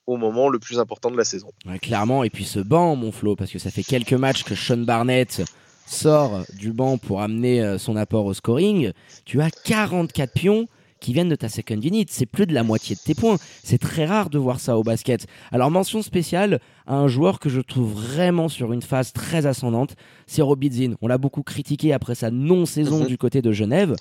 au 0.06 0.16
moment 0.16 0.48
le 0.48 0.58
plus 0.58 0.78
important 0.78 1.10
de 1.10 1.16
la 1.16 1.24
saison. 1.24 1.50
clairement, 1.80 2.24
et 2.24 2.30
puis 2.30 2.44
ce 2.44 2.58
banc, 2.58 2.96
mon 2.96 3.12
Flo, 3.12 3.36
parce 3.36 3.50
que 3.50 3.58
ça 3.58 3.70
fait 3.70 3.84
quelques 3.84 4.12
matchs 4.12 4.42
que 4.42 4.54
Sean 4.54 4.78
Barnett 4.78 5.42
sort 5.86 6.44
du 6.58 6.72
banc 6.72 6.98
pour 6.98 7.20
amener 7.20 7.62
euh, 7.62 7.78
son 7.78 7.96
apport 7.96 8.26
au 8.26 8.34
scoring, 8.34 8.92
tu 9.24 9.40
as 9.40 9.50
44 9.50 10.32
pions 10.32 10.66
qui 11.02 11.12
viennent 11.12 11.28
de 11.28 11.36
ta 11.36 11.48
second 11.48 11.80
unit. 11.80 12.06
C'est 12.08 12.26
plus 12.26 12.46
de 12.46 12.54
la 12.54 12.62
moitié 12.62 12.94
de 12.94 13.00
tes 13.00 13.14
points. 13.14 13.36
C'est 13.62 13.78
très 13.78 14.06
rare 14.06 14.30
de 14.30 14.38
voir 14.38 14.60
ça 14.60 14.78
au 14.78 14.82
basket. 14.82 15.26
Alors 15.50 15.70
mention 15.70 16.00
spéciale 16.00 16.60
à 16.86 16.94
un 16.94 17.08
joueur 17.08 17.40
que 17.40 17.50
je 17.50 17.60
trouve 17.60 17.92
vraiment 17.92 18.48
sur 18.48 18.72
une 18.72 18.82
phase 18.82 19.12
très 19.12 19.44
ascendante, 19.44 19.96
c'est 20.26 20.42
Robidzin. 20.42 20.94
On 21.02 21.08
l'a 21.08 21.18
beaucoup 21.18 21.42
critiqué 21.42 21.92
après 21.92 22.14
sa 22.14 22.30
non-saison 22.30 23.00
mhm. 23.00 23.06
du 23.06 23.18
côté 23.18 23.42
de 23.42 23.52
Genève. 23.52 23.96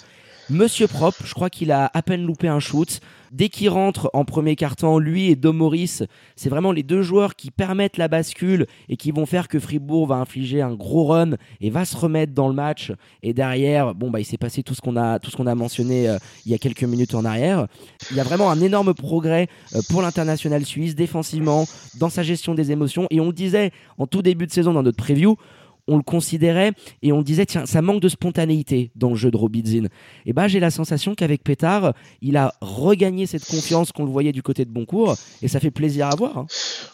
Monsieur 0.51 0.87
Propre, 0.87 1.23
je 1.23 1.33
crois 1.33 1.49
qu'il 1.49 1.71
a 1.71 1.89
à 1.93 2.01
peine 2.01 2.25
loupé 2.25 2.49
un 2.49 2.59
shoot. 2.59 2.99
Dès 3.31 3.47
qu'il 3.47 3.69
rentre 3.69 4.09
en 4.11 4.25
premier 4.25 4.57
carton, 4.57 4.97
lui 4.97 5.31
et 5.31 5.37
Dom 5.37 5.55
Maurice, 5.55 6.03
c'est 6.35 6.49
vraiment 6.49 6.73
les 6.73 6.83
deux 6.83 7.03
joueurs 7.03 7.37
qui 7.37 7.51
permettent 7.51 7.95
la 7.95 8.09
bascule 8.09 8.67
et 8.89 8.97
qui 8.97 9.11
vont 9.11 9.25
faire 9.25 9.47
que 9.47 9.59
Fribourg 9.59 10.07
va 10.07 10.15
infliger 10.15 10.61
un 10.61 10.73
gros 10.73 11.05
run 11.05 11.37
et 11.61 11.69
va 11.69 11.85
se 11.85 11.95
remettre 11.95 12.33
dans 12.33 12.49
le 12.49 12.53
match. 12.53 12.91
Et 13.23 13.33
derrière, 13.33 13.95
bon 13.95 14.11
bah 14.11 14.19
il 14.19 14.25
s'est 14.25 14.37
passé 14.37 14.61
tout 14.61 14.75
ce 14.75 14.81
qu'on 14.81 14.97
a 14.97 15.19
tout 15.19 15.31
ce 15.31 15.37
qu'on 15.37 15.47
a 15.47 15.55
mentionné 15.55 16.09
euh, 16.09 16.17
il 16.45 16.51
y 16.51 16.55
a 16.55 16.57
quelques 16.57 16.83
minutes 16.83 17.15
en 17.15 17.23
arrière. 17.23 17.67
Il 18.09 18.17
y 18.17 18.19
a 18.19 18.23
vraiment 18.25 18.51
un 18.51 18.59
énorme 18.59 18.93
progrès 18.93 19.47
euh, 19.73 19.79
pour 19.89 20.01
l'international 20.01 20.65
suisse 20.65 20.95
défensivement 20.95 21.65
dans 21.97 22.09
sa 22.09 22.23
gestion 22.23 22.55
des 22.55 22.73
émotions 22.73 23.07
et 23.09 23.21
on 23.21 23.27
le 23.27 23.33
disait 23.33 23.71
en 23.97 24.05
tout 24.05 24.21
début 24.21 24.47
de 24.47 24.51
saison 24.51 24.73
dans 24.73 24.83
notre 24.83 24.97
preview 24.97 25.37
on 25.91 25.97
le 25.97 26.03
considérait 26.03 26.71
et 27.01 27.11
on 27.11 27.21
disait 27.21 27.45
tiens 27.45 27.65
ça 27.65 27.81
manque 27.81 28.01
de 28.01 28.09
spontanéité 28.09 28.91
dans 28.95 29.09
le 29.09 29.15
jeu 29.15 29.31
de 29.31 29.37
Robidzin. 29.37 29.87
Et 30.25 30.33
bah 30.33 30.47
j'ai 30.47 30.59
la 30.59 30.71
sensation 30.71 31.15
qu'avec 31.15 31.43
Pétard, 31.43 31.93
il 32.21 32.37
a 32.37 32.53
regagné 32.61 33.25
cette 33.25 33.45
confiance 33.45 33.91
qu'on 33.91 34.05
le 34.05 34.11
voyait 34.11 34.31
du 34.31 34.41
côté 34.41 34.65
de 34.65 34.71
Boncourt 34.71 35.15
et 35.41 35.47
ça 35.47 35.59
fait 35.59 35.71
plaisir 35.71 36.07
à 36.07 36.15
voir. 36.15 36.37
Hein. 36.37 36.47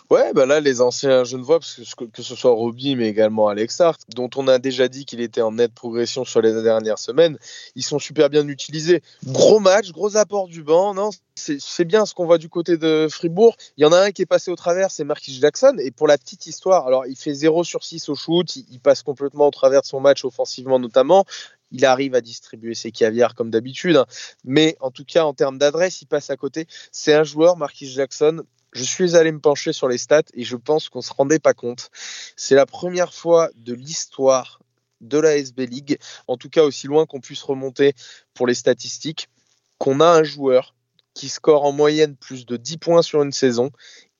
Ouais, 0.09 0.31
bah 0.33 0.45
là 0.45 0.61
les 0.61 0.79
anciens 0.79 1.25
je 1.25 1.35
ne 1.35 1.43
vois 1.43 1.59
parce 1.59 1.95
que, 1.95 2.05
que 2.05 2.21
ce 2.21 2.35
soit 2.35 2.51
Roby 2.51 2.95
mais 2.95 3.09
également 3.09 3.49
Alex 3.49 3.81
Hart, 3.81 3.99
dont 4.15 4.29
on 4.37 4.47
a 4.47 4.57
déjà 4.57 4.87
dit 4.87 5.05
qu'il 5.05 5.19
était 5.19 5.41
en 5.41 5.51
nette 5.51 5.73
progression 5.73 6.23
sur 6.23 6.41
les 6.41 6.53
dernières 6.63 6.99
semaines, 6.99 7.37
ils 7.75 7.83
sont 7.83 7.99
super 7.99 8.29
bien 8.29 8.47
utilisés. 8.47 9.01
Gros 9.25 9.59
match, 9.59 9.91
gros 9.91 10.15
apport 10.15 10.47
du 10.47 10.63
banc, 10.63 10.93
non 10.93 11.09
c'est 11.37 11.85
bien 11.85 12.05
ce 12.05 12.13
qu'on 12.13 12.25
voit 12.25 12.37
du 12.37 12.49
côté 12.49 12.77
de 12.77 13.07
Fribourg. 13.09 13.55
Il 13.77 13.83
y 13.83 13.85
en 13.85 13.91
a 13.91 13.99
un 13.99 14.11
qui 14.11 14.23
est 14.23 14.25
passé 14.27 14.51
au 14.51 14.55
travers, 14.55 14.91
c'est 14.91 15.03
Marquis 15.03 15.39
Jackson. 15.39 15.75
Et 15.79 15.91
pour 15.91 16.07
la 16.07 16.17
petite 16.17 16.47
histoire, 16.47 16.87
alors 16.87 17.05
il 17.05 17.15
fait 17.15 17.33
0 17.33 17.63
sur 17.63 17.83
6 17.83 18.09
au 18.09 18.15
shoot, 18.15 18.55
il, 18.55 18.79
passe 18.79 19.03
complètement 19.03 19.47
au 19.47 19.51
travers 19.51 19.81
de 19.81 19.85
son 19.85 19.99
match 19.99 20.25
offensivement 20.25 20.79
notamment. 20.79 21.25
Il 21.71 21.85
arrive 21.85 22.15
à 22.15 22.21
distribuer 22.21 22.73
ses 22.73 22.91
caviars 22.91 23.35
comme 23.35 23.51
d'habitude. 23.51 23.97
Hein. 23.97 24.05
Mais 24.45 24.77
en 24.79 24.89
tout 24.89 25.03
cas, 25.05 25.25
en 25.25 25.33
termes 25.33 25.57
d'adresse, 25.57 26.01
il 26.01 26.05
passe 26.05 26.29
à 26.29 26.37
côté. 26.37 26.65
C'est 26.91 27.13
un 27.13 27.23
joueur, 27.23 27.57
Marquis 27.57 27.87
Jackson. 27.87 28.43
Je 28.73 28.83
suis 28.83 29.15
allé 29.15 29.31
me 29.31 29.39
pencher 29.39 29.73
sur 29.73 29.87
les 29.87 29.97
stats 29.97 30.23
et 30.33 30.43
je 30.43 30.55
pense 30.55 30.89
qu'on 30.89 30.99
ne 30.99 31.03
se 31.03 31.13
rendait 31.13 31.39
pas 31.39 31.53
compte. 31.53 31.89
C'est 32.35 32.55
la 32.55 32.65
première 32.65 33.13
fois 33.13 33.49
de 33.55 33.73
l'histoire 33.73 34.59
de 35.01 35.17
la 35.17 35.37
SB 35.37 35.65
League, 35.67 35.99
en 36.27 36.37
tout 36.37 36.49
cas 36.49 36.63
aussi 36.63 36.87
loin 36.87 37.05
qu'on 37.05 37.19
puisse 37.19 37.43
remonter 37.43 37.93
pour 38.33 38.47
les 38.47 38.55
statistiques, 38.55 39.29
qu'on 39.77 39.99
a 39.99 40.07
un 40.07 40.23
joueur 40.23 40.73
qui 41.13 41.29
score 41.29 41.65
en 41.65 41.71
moyenne 41.71 42.15
plus 42.15 42.45
de 42.45 42.57
10 42.57 42.77
points 42.77 43.01
sur 43.01 43.21
une 43.21 43.31
saison 43.31 43.71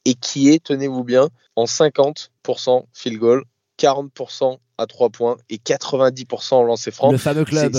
et 0.06 0.14
qui 0.14 0.50
est, 0.50 0.64
tenez-vous 0.64 1.04
bien, 1.04 1.30
en 1.56 1.66
50% 1.66 2.86
field 2.94 3.20
goal, 3.20 3.44
40% 3.80 4.58
à 4.78 4.86
3 4.86 5.10
points 5.10 5.38
et 5.50 5.58
90% 5.58 6.56
en 6.56 6.64
lancer 6.64 6.92
franc. 6.92 7.12
Le 7.12 7.18
fameux 7.18 7.46
club. 7.46 7.76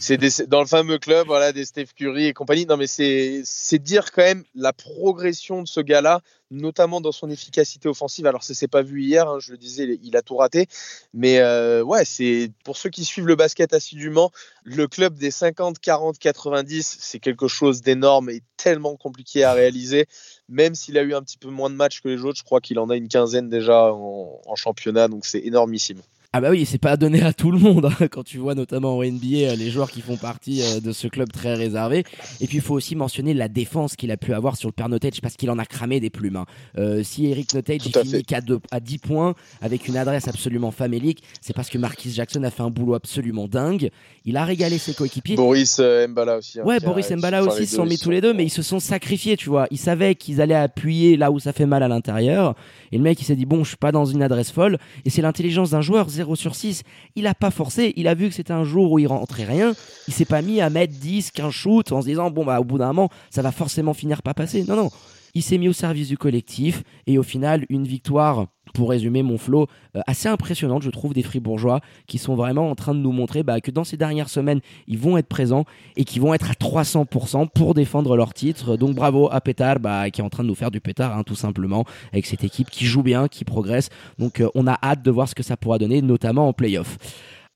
C'est 0.00 0.48
dans 0.48 0.60
le 0.60 0.66
fameux 0.66 0.98
club 0.98 1.26
voilà, 1.26 1.52
des 1.52 1.64
Steph 1.64 1.88
Curry 1.96 2.26
et 2.26 2.32
compagnie. 2.32 2.66
Non, 2.66 2.76
mais 2.76 2.86
c'est 2.86 3.78
dire 3.78 4.12
quand 4.12 4.22
même 4.22 4.44
la 4.54 4.72
progression 4.72 5.62
de 5.62 5.66
ce 5.66 5.80
gars-là, 5.80 6.20
notamment 6.52 7.00
dans 7.00 7.10
son 7.10 7.28
efficacité 7.28 7.88
offensive. 7.88 8.26
Alors, 8.26 8.44
ça 8.44 8.54
s'est 8.54 8.68
pas 8.68 8.82
vu 8.82 9.02
hier, 9.02 9.28
hein, 9.28 9.38
je 9.40 9.50
le 9.50 9.58
disais, 9.58 9.98
il 10.00 10.16
a 10.16 10.22
tout 10.22 10.36
raté. 10.36 10.66
Mais 11.14 11.40
euh, 11.40 11.82
ouais, 11.82 12.04
c'est 12.04 12.52
pour 12.64 12.76
ceux 12.76 12.90
qui 12.90 13.04
suivent 13.04 13.26
le 13.26 13.34
basket 13.34 13.74
assidûment, 13.74 14.30
le 14.62 14.86
club 14.86 15.14
des 15.14 15.32
50, 15.32 15.80
40, 15.80 16.18
90, 16.18 16.98
c'est 17.00 17.18
quelque 17.18 17.48
chose 17.48 17.80
d'énorme 17.80 18.30
et 18.30 18.42
tellement 18.56 18.94
compliqué 18.94 19.42
à 19.42 19.52
réaliser. 19.52 20.06
Même 20.48 20.76
s'il 20.76 20.96
a 20.96 21.02
eu 21.02 21.14
un 21.14 21.22
petit 21.22 21.38
peu 21.38 21.48
moins 21.48 21.70
de 21.70 21.74
matchs 21.74 22.02
que 22.02 22.08
les 22.08 22.24
autres, 22.24 22.38
je 22.38 22.44
crois 22.44 22.60
qu'il 22.60 22.78
en 22.78 22.88
a 22.88 22.96
une 22.96 23.08
quinzaine 23.08 23.48
déjà 23.48 23.92
en 23.92 24.54
championnat, 24.54 25.08
donc 25.08 25.26
c'est 25.26 25.40
énormissime. 25.40 26.00
Ah 26.34 26.42
bah 26.42 26.50
oui, 26.50 26.66
c'est 26.66 26.76
pas 26.76 26.98
donné 26.98 27.22
à 27.22 27.32
tout 27.32 27.50
le 27.50 27.58
monde 27.58 27.86
hein, 27.86 28.06
quand 28.10 28.22
tu 28.22 28.36
vois 28.36 28.54
notamment 28.54 28.98
au 28.98 29.02
NBA 29.02 29.26
euh, 29.26 29.56
les 29.56 29.70
joueurs 29.70 29.90
qui 29.90 30.02
font 30.02 30.18
partie 30.18 30.60
euh, 30.60 30.78
de 30.78 30.92
ce 30.92 31.08
club 31.08 31.32
très 31.32 31.54
réservé. 31.54 32.04
Et 32.42 32.46
puis 32.46 32.58
il 32.58 32.60
faut 32.60 32.74
aussi 32.74 32.96
mentionner 32.96 33.32
la 33.32 33.48
défense 33.48 33.96
qu'il 33.96 34.10
a 34.10 34.18
pu 34.18 34.34
avoir 34.34 34.56
sur 34.56 34.68
le 34.68 34.74
père 34.74 34.90
Notage 34.90 35.22
parce 35.22 35.36
qu'il 35.36 35.50
en 35.50 35.58
a 35.58 35.64
cramé 35.64 36.00
des 36.00 36.10
plumes. 36.10 36.36
Hein. 36.36 36.44
Euh, 36.76 37.02
si 37.02 37.28
Eric 37.28 37.54
Notage 37.54 37.80
finit 37.80 38.24
qu'à 38.24 38.40
à 38.70 38.80
10 38.80 38.98
points 38.98 39.34
avec 39.62 39.88
une 39.88 39.96
adresse 39.96 40.28
absolument 40.28 40.70
famélique, 40.70 41.22
c'est 41.40 41.54
parce 41.54 41.70
que 41.70 41.78
Marquis 41.78 42.10
Jackson 42.10 42.42
a 42.42 42.50
fait 42.50 42.62
un 42.62 42.68
boulot 42.68 42.92
absolument 42.92 43.48
dingue. 43.48 43.88
Il 44.26 44.36
a 44.36 44.44
régalé 44.44 44.76
ses 44.76 44.92
coéquipiers. 44.92 45.36
Boris 45.36 45.80
Mbala 45.80 46.36
aussi. 46.36 46.60
Hein, 46.60 46.64
ouais, 46.66 46.78
Boris 46.80 47.10
Mbala 47.10 47.42
aussi 47.42 47.66
se 47.66 47.76
sont 47.76 47.86
mis 47.86 47.96
tous 47.96 48.10
les 48.10 48.20
deux, 48.20 48.34
mais 48.34 48.44
ils 48.44 48.50
se 48.50 48.60
sont 48.60 48.80
sacrifiés, 48.80 49.38
tu 49.38 49.48
vois. 49.48 49.66
Ils 49.70 49.78
savaient 49.78 50.14
qu'ils 50.14 50.42
allaient 50.42 50.54
appuyer 50.54 51.16
là 51.16 51.30
où 51.30 51.38
ça 51.38 51.54
fait 51.54 51.64
mal 51.64 51.82
à 51.82 51.88
l'intérieur. 51.88 52.54
Et 52.92 52.98
le 52.98 53.02
mec 53.02 53.18
il 53.18 53.24
s'est 53.24 53.34
dit 53.34 53.46
bon, 53.46 53.64
je 53.64 53.68
suis 53.68 53.78
pas 53.78 53.92
dans 53.92 54.04
une 54.04 54.22
adresse 54.22 54.52
folle. 54.52 54.76
Et 55.06 55.10
c'est 55.10 55.22
l'intelligence 55.22 55.70
d'un 55.70 55.80
joueur 55.80 56.10
0 56.18 56.36
sur 56.36 56.54
6. 56.54 56.82
Il 57.16 57.26
a 57.26 57.34
pas 57.34 57.50
forcé, 57.50 57.92
il 57.96 58.08
a 58.08 58.14
vu 58.14 58.28
que 58.28 58.34
c'était 58.34 58.52
un 58.52 58.64
jour 58.64 58.92
où 58.92 58.98
il 58.98 59.06
rentrait 59.06 59.44
rien. 59.44 59.74
Il 60.06 60.14
s'est 60.14 60.24
pas 60.24 60.42
mis 60.42 60.60
à 60.60 60.70
mettre 60.70 60.94
10, 60.94 61.30
15 61.30 61.50
shoots 61.50 61.92
en 61.92 62.02
se 62.02 62.06
disant, 62.06 62.30
bon, 62.30 62.44
bah, 62.44 62.60
au 62.60 62.64
bout 62.64 62.78
d'un 62.78 62.88
moment, 62.88 63.08
ça 63.30 63.42
va 63.42 63.52
forcément 63.52 63.94
finir 63.94 64.22
par 64.22 64.34
passer. 64.34 64.64
Non, 64.68 64.76
non. 64.76 64.90
Il 65.34 65.42
s'est 65.42 65.58
mis 65.58 65.68
au 65.68 65.72
service 65.72 66.08
du 66.08 66.18
collectif 66.18 66.82
et 67.06 67.18
au 67.18 67.22
final, 67.22 67.64
une 67.68 67.86
victoire, 67.86 68.46
pour 68.72 68.90
résumer 68.90 69.22
mon 69.22 69.38
flow, 69.38 69.66
euh, 69.96 70.00
assez 70.06 70.28
impressionnante, 70.28 70.82
je 70.82 70.90
trouve, 70.90 71.14
des 71.14 71.22
Fribourgeois 71.22 71.80
qui 72.06 72.18
sont 72.18 72.34
vraiment 72.34 72.70
en 72.70 72.74
train 72.74 72.94
de 72.94 73.00
nous 73.00 73.12
montrer 73.12 73.42
bah, 73.42 73.60
que 73.60 73.70
dans 73.70 73.84
ces 73.84 73.96
dernières 73.96 74.28
semaines, 74.28 74.60
ils 74.86 74.98
vont 74.98 75.16
être 75.16 75.28
présents 75.28 75.64
et 75.96 76.04
qui 76.04 76.18
vont 76.18 76.34
être 76.34 76.50
à 76.50 76.54
300% 76.54 77.48
pour 77.48 77.74
défendre 77.74 78.16
leur 78.16 78.34
titre. 78.34 78.76
Donc 78.76 78.94
bravo 78.94 79.28
à 79.30 79.40
Pétard, 79.40 79.80
bah, 79.80 80.10
qui 80.10 80.20
est 80.20 80.24
en 80.24 80.30
train 80.30 80.42
de 80.42 80.48
nous 80.48 80.54
faire 80.54 80.70
du 80.70 80.80
pétard, 80.80 81.16
hein, 81.16 81.22
tout 81.24 81.34
simplement, 81.34 81.84
avec 82.12 82.26
cette 82.26 82.44
équipe 82.44 82.70
qui 82.70 82.86
joue 82.86 83.02
bien, 83.02 83.28
qui 83.28 83.44
progresse. 83.44 83.88
Donc 84.18 84.40
euh, 84.40 84.48
on 84.54 84.66
a 84.66 84.78
hâte 84.82 85.02
de 85.02 85.10
voir 85.10 85.28
ce 85.28 85.34
que 85.34 85.42
ça 85.42 85.56
pourra 85.56 85.78
donner, 85.78 86.02
notamment 86.02 86.48
en 86.48 86.52
playoff. 86.52 86.98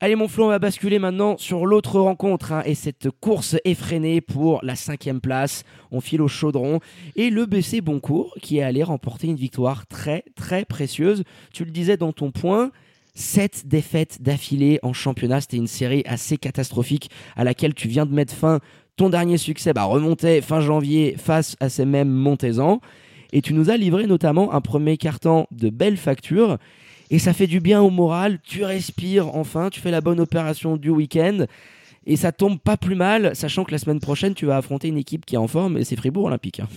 Allez 0.03 0.17
mon 0.17 0.27
Flo, 0.27 0.43
on 0.43 0.49
va 0.49 0.59
basculer 0.59 0.99
maintenant 0.99 1.37
sur 1.37 1.65
l'autre 1.65 1.97
rencontre 1.97 2.51
hein, 2.51 2.61
et 2.65 2.75
cette 2.75 3.09
course 3.21 3.55
effrénée 3.63 4.19
pour 4.19 4.59
la 4.61 4.75
cinquième 4.75 5.21
place. 5.21 5.63
On 5.91 6.01
file 6.01 6.21
au 6.21 6.27
chaudron 6.27 6.81
et 7.15 7.29
le 7.29 7.45
BC 7.45 7.79
Boncourt 7.79 8.35
qui 8.41 8.57
est 8.57 8.63
allé 8.63 8.83
remporter 8.83 9.27
une 9.27 9.37
victoire 9.37 9.87
très 9.87 10.25
très 10.35 10.65
précieuse. 10.65 11.23
Tu 11.53 11.63
le 11.63 11.71
disais 11.71 11.95
dans 11.95 12.11
ton 12.11 12.31
point, 12.31 12.71
Sept 13.15 13.65
défaites 13.65 14.21
d'affilée 14.21 14.77
en 14.83 14.91
championnat, 14.91 15.39
c'était 15.39 15.55
une 15.55 15.67
série 15.67 16.03
assez 16.05 16.35
catastrophique 16.35 17.09
à 17.37 17.45
laquelle 17.45 17.73
tu 17.73 17.87
viens 17.87 18.05
de 18.05 18.13
mettre 18.13 18.33
fin. 18.33 18.59
Ton 18.97 19.07
dernier 19.07 19.37
succès 19.37 19.71
bah, 19.71 19.85
remontait 19.85 20.41
fin 20.41 20.59
janvier 20.59 21.15
face 21.17 21.55
à 21.61 21.69
ces 21.69 21.85
mêmes 21.85 22.11
Montezans. 22.11 22.81
Et 23.31 23.41
tu 23.41 23.53
nous 23.53 23.69
as 23.69 23.77
livré 23.77 24.05
notamment 24.05 24.53
un 24.53 24.59
premier 24.59 24.97
carton 24.97 25.47
de 25.51 25.69
belle 25.69 25.97
facture 25.97 26.57
et 27.13 27.19
ça 27.19 27.31
fait 27.31 27.45
du 27.45 27.59
bien 27.59 27.79
au 27.79 27.91
moral. 27.91 28.39
Tu 28.41 28.63
respires 28.63 29.35
enfin, 29.35 29.69
tu 29.69 29.79
fais 29.79 29.91
la 29.91 30.01
bonne 30.01 30.19
opération 30.19 30.77
du 30.77 30.89
week-end. 30.89 31.45
Et 32.07 32.17
ça 32.17 32.31
tombe 32.31 32.59
pas 32.59 32.75
plus 32.75 32.95
mal, 32.95 33.35
sachant 33.35 33.65
que 33.65 33.71
la 33.71 33.77
semaine 33.77 33.99
prochaine, 33.99 34.33
tu 34.33 34.47
vas 34.47 34.57
affronter 34.57 34.87
une 34.87 34.97
équipe 34.97 35.23
qui 35.23 35.35
est 35.35 35.37
en 35.37 35.47
forme 35.47 35.77
et 35.77 35.83
c'est 35.85 35.95
Fribourg 35.95 36.25
Olympique. 36.25 36.59
Hein. 36.59 36.67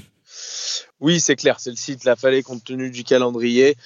Oui, 1.01 1.21
c'est 1.21 1.37
clair, 1.37 1.59
c'est 1.59 1.71
le 1.71 1.77
site, 1.77 2.05
la 2.05 2.17
fallait 2.17 2.43
compte 2.43 2.63
tenu 2.63 2.91
du 2.91 3.03
calendrier. 3.03 3.77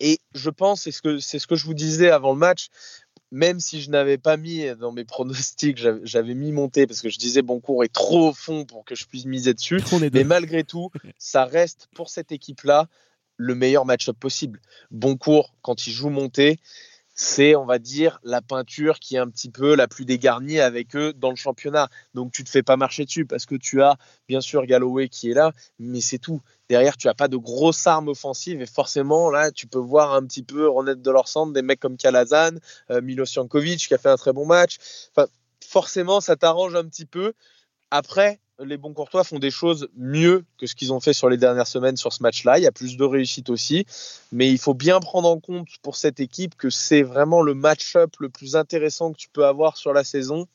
Et 0.00 0.18
je 0.34 0.50
pense, 0.50 0.82
c'est 0.82 0.90
ce 0.90 1.00
que 1.00 1.20
c'est 1.20 1.38
ce 1.38 1.46
que 1.46 1.54
je 1.54 1.64
vous 1.64 1.74
disais 1.74 2.10
avant 2.10 2.32
le 2.32 2.38
match, 2.40 2.70
même 3.30 3.60
si 3.60 3.80
je 3.80 3.90
n'avais 3.90 4.18
pas 4.18 4.36
mis 4.36 4.66
dans 4.80 4.90
mes 4.90 5.04
pronostics, 5.04 5.78
j'avais 6.02 6.34
mis 6.34 6.50
monté 6.50 6.88
parce 6.88 7.02
que 7.02 7.08
je 7.08 7.18
disais 7.18 7.40
Boncourt 7.40 7.84
est 7.84 7.92
trop 7.92 8.30
au 8.30 8.32
fond 8.32 8.64
pour 8.64 8.84
que 8.84 8.96
je 8.96 9.04
puisse 9.06 9.26
miser 9.26 9.54
dessus. 9.54 9.80
Mais 10.12 10.24
malgré 10.24 10.64
tout, 10.64 10.90
ça 11.18 11.44
reste 11.44 11.86
pour 11.94 12.10
cette 12.10 12.32
équipe-là 12.32 12.88
le 13.40 13.54
meilleur 13.54 13.86
match-up 13.86 14.16
possible. 14.18 14.60
Boncourt, 14.90 15.54
quand 15.62 15.86
il 15.86 15.92
joue 15.92 16.10
monté, 16.10 16.58
c'est, 17.14 17.54
on 17.54 17.64
va 17.64 17.78
dire, 17.78 18.20
la 18.22 18.42
peinture 18.42 18.98
qui 18.98 19.16
est 19.16 19.18
un 19.18 19.28
petit 19.28 19.50
peu 19.50 19.74
la 19.74 19.88
plus 19.88 20.04
dégarnie 20.04 20.60
avec 20.60 20.94
eux 20.94 21.12
dans 21.14 21.30
le 21.30 21.36
championnat. 21.36 21.88
Donc 22.14 22.32
tu 22.32 22.44
te 22.44 22.50
fais 22.50 22.62
pas 22.62 22.76
marcher 22.76 23.04
dessus 23.04 23.24
parce 23.24 23.46
que 23.46 23.54
tu 23.54 23.82
as 23.82 23.96
bien 24.28 24.42
sûr 24.42 24.64
Galloway 24.66 25.08
qui 25.08 25.30
est 25.30 25.34
là, 25.34 25.52
mais 25.78 26.00
c'est 26.02 26.18
tout. 26.18 26.42
Derrière, 26.68 26.98
tu 26.98 27.06
n'as 27.06 27.14
pas 27.14 27.28
de 27.28 27.36
grosses 27.38 27.86
armes 27.86 28.08
offensives 28.08 28.60
et 28.60 28.66
forcément, 28.66 29.30
là, 29.30 29.50
tu 29.50 29.66
peux 29.66 29.78
voir 29.78 30.14
un 30.14 30.24
petit 30.26 30.42
peu 30.42 30.68
renaître 30.68 31.00
de 31.00 31.10
leur 31.10 31.28
centre 31.28 31.52
des 31.52 31.62
mecs 31.62 31.80
comme 31.80 31.96
Kalazan, 31.96 32.56
euh, 32.90 33.00
Milo 33.00 33.24
qui 33.24 33.94
a 33.94 33.98
fait 33.98 34.10
un 34.10 34.16
très 34.16 34.32
bon 34.34 34.46
match. 34.46 34.76
Enfin, 35.14 35.28
forcément, 35.66 36.20
ça 36.20 36.36
t'arrange 36.36 36.74
un 36.74 36.84
petit 36.84 37.06
peu. 37.06 37.32
Après, 37.90 38.38
les 38.64 38.76
bons 38.76 38.92
courtois 38.92 39.24
font 39.24 39.38
des 39.38 39.50
choses 39.50 39.88
mieux 39.96 40.44
que 40.58 40.66
ce 40.66 40.74
qu'ils 40.74 40.92
ont 40.92 41.00
fait 41.00 41.12
sur 41.12 41.28
les 41.28 41.36
dernières 41.36 41.66
semaines 41.66 41.96
sur 41.96 42.12
ce 42.12 42.22
match-là. 42.22 42.58
Il 42.58 42.64
y 42.64 42.66
a 42.66 42.72
plus 42.72 42.96
de 42.96 43.04
réussite 43.04 43.50
aussi. 43.50 43.86
Mais 44.32 44.50
il 44.50 44.58
faut 44.58 44.74
bien 44.74 45.00
prendre 45.00 45.28
en 45.28 45.38
compte 45.38 45.68
pour 45.82 45.96
cette 45.96 46.20
équipe 46.20 46.54
que 46.56 46.70
c'est 46.70 47.02
vraiment 47.02 47.42
le 47.42 47.54
match-up 47.54 48.14
le 48.18 48.28
plus 48.28 48.56
intéressant 48.56 49.12
que 49.12 49.18
tu 49.18 49.28
peux 49.28 49.46
avoir 49.46 49.76
sur 49.76 49.92
la 49.92 50.04
saison. 50.04 50.46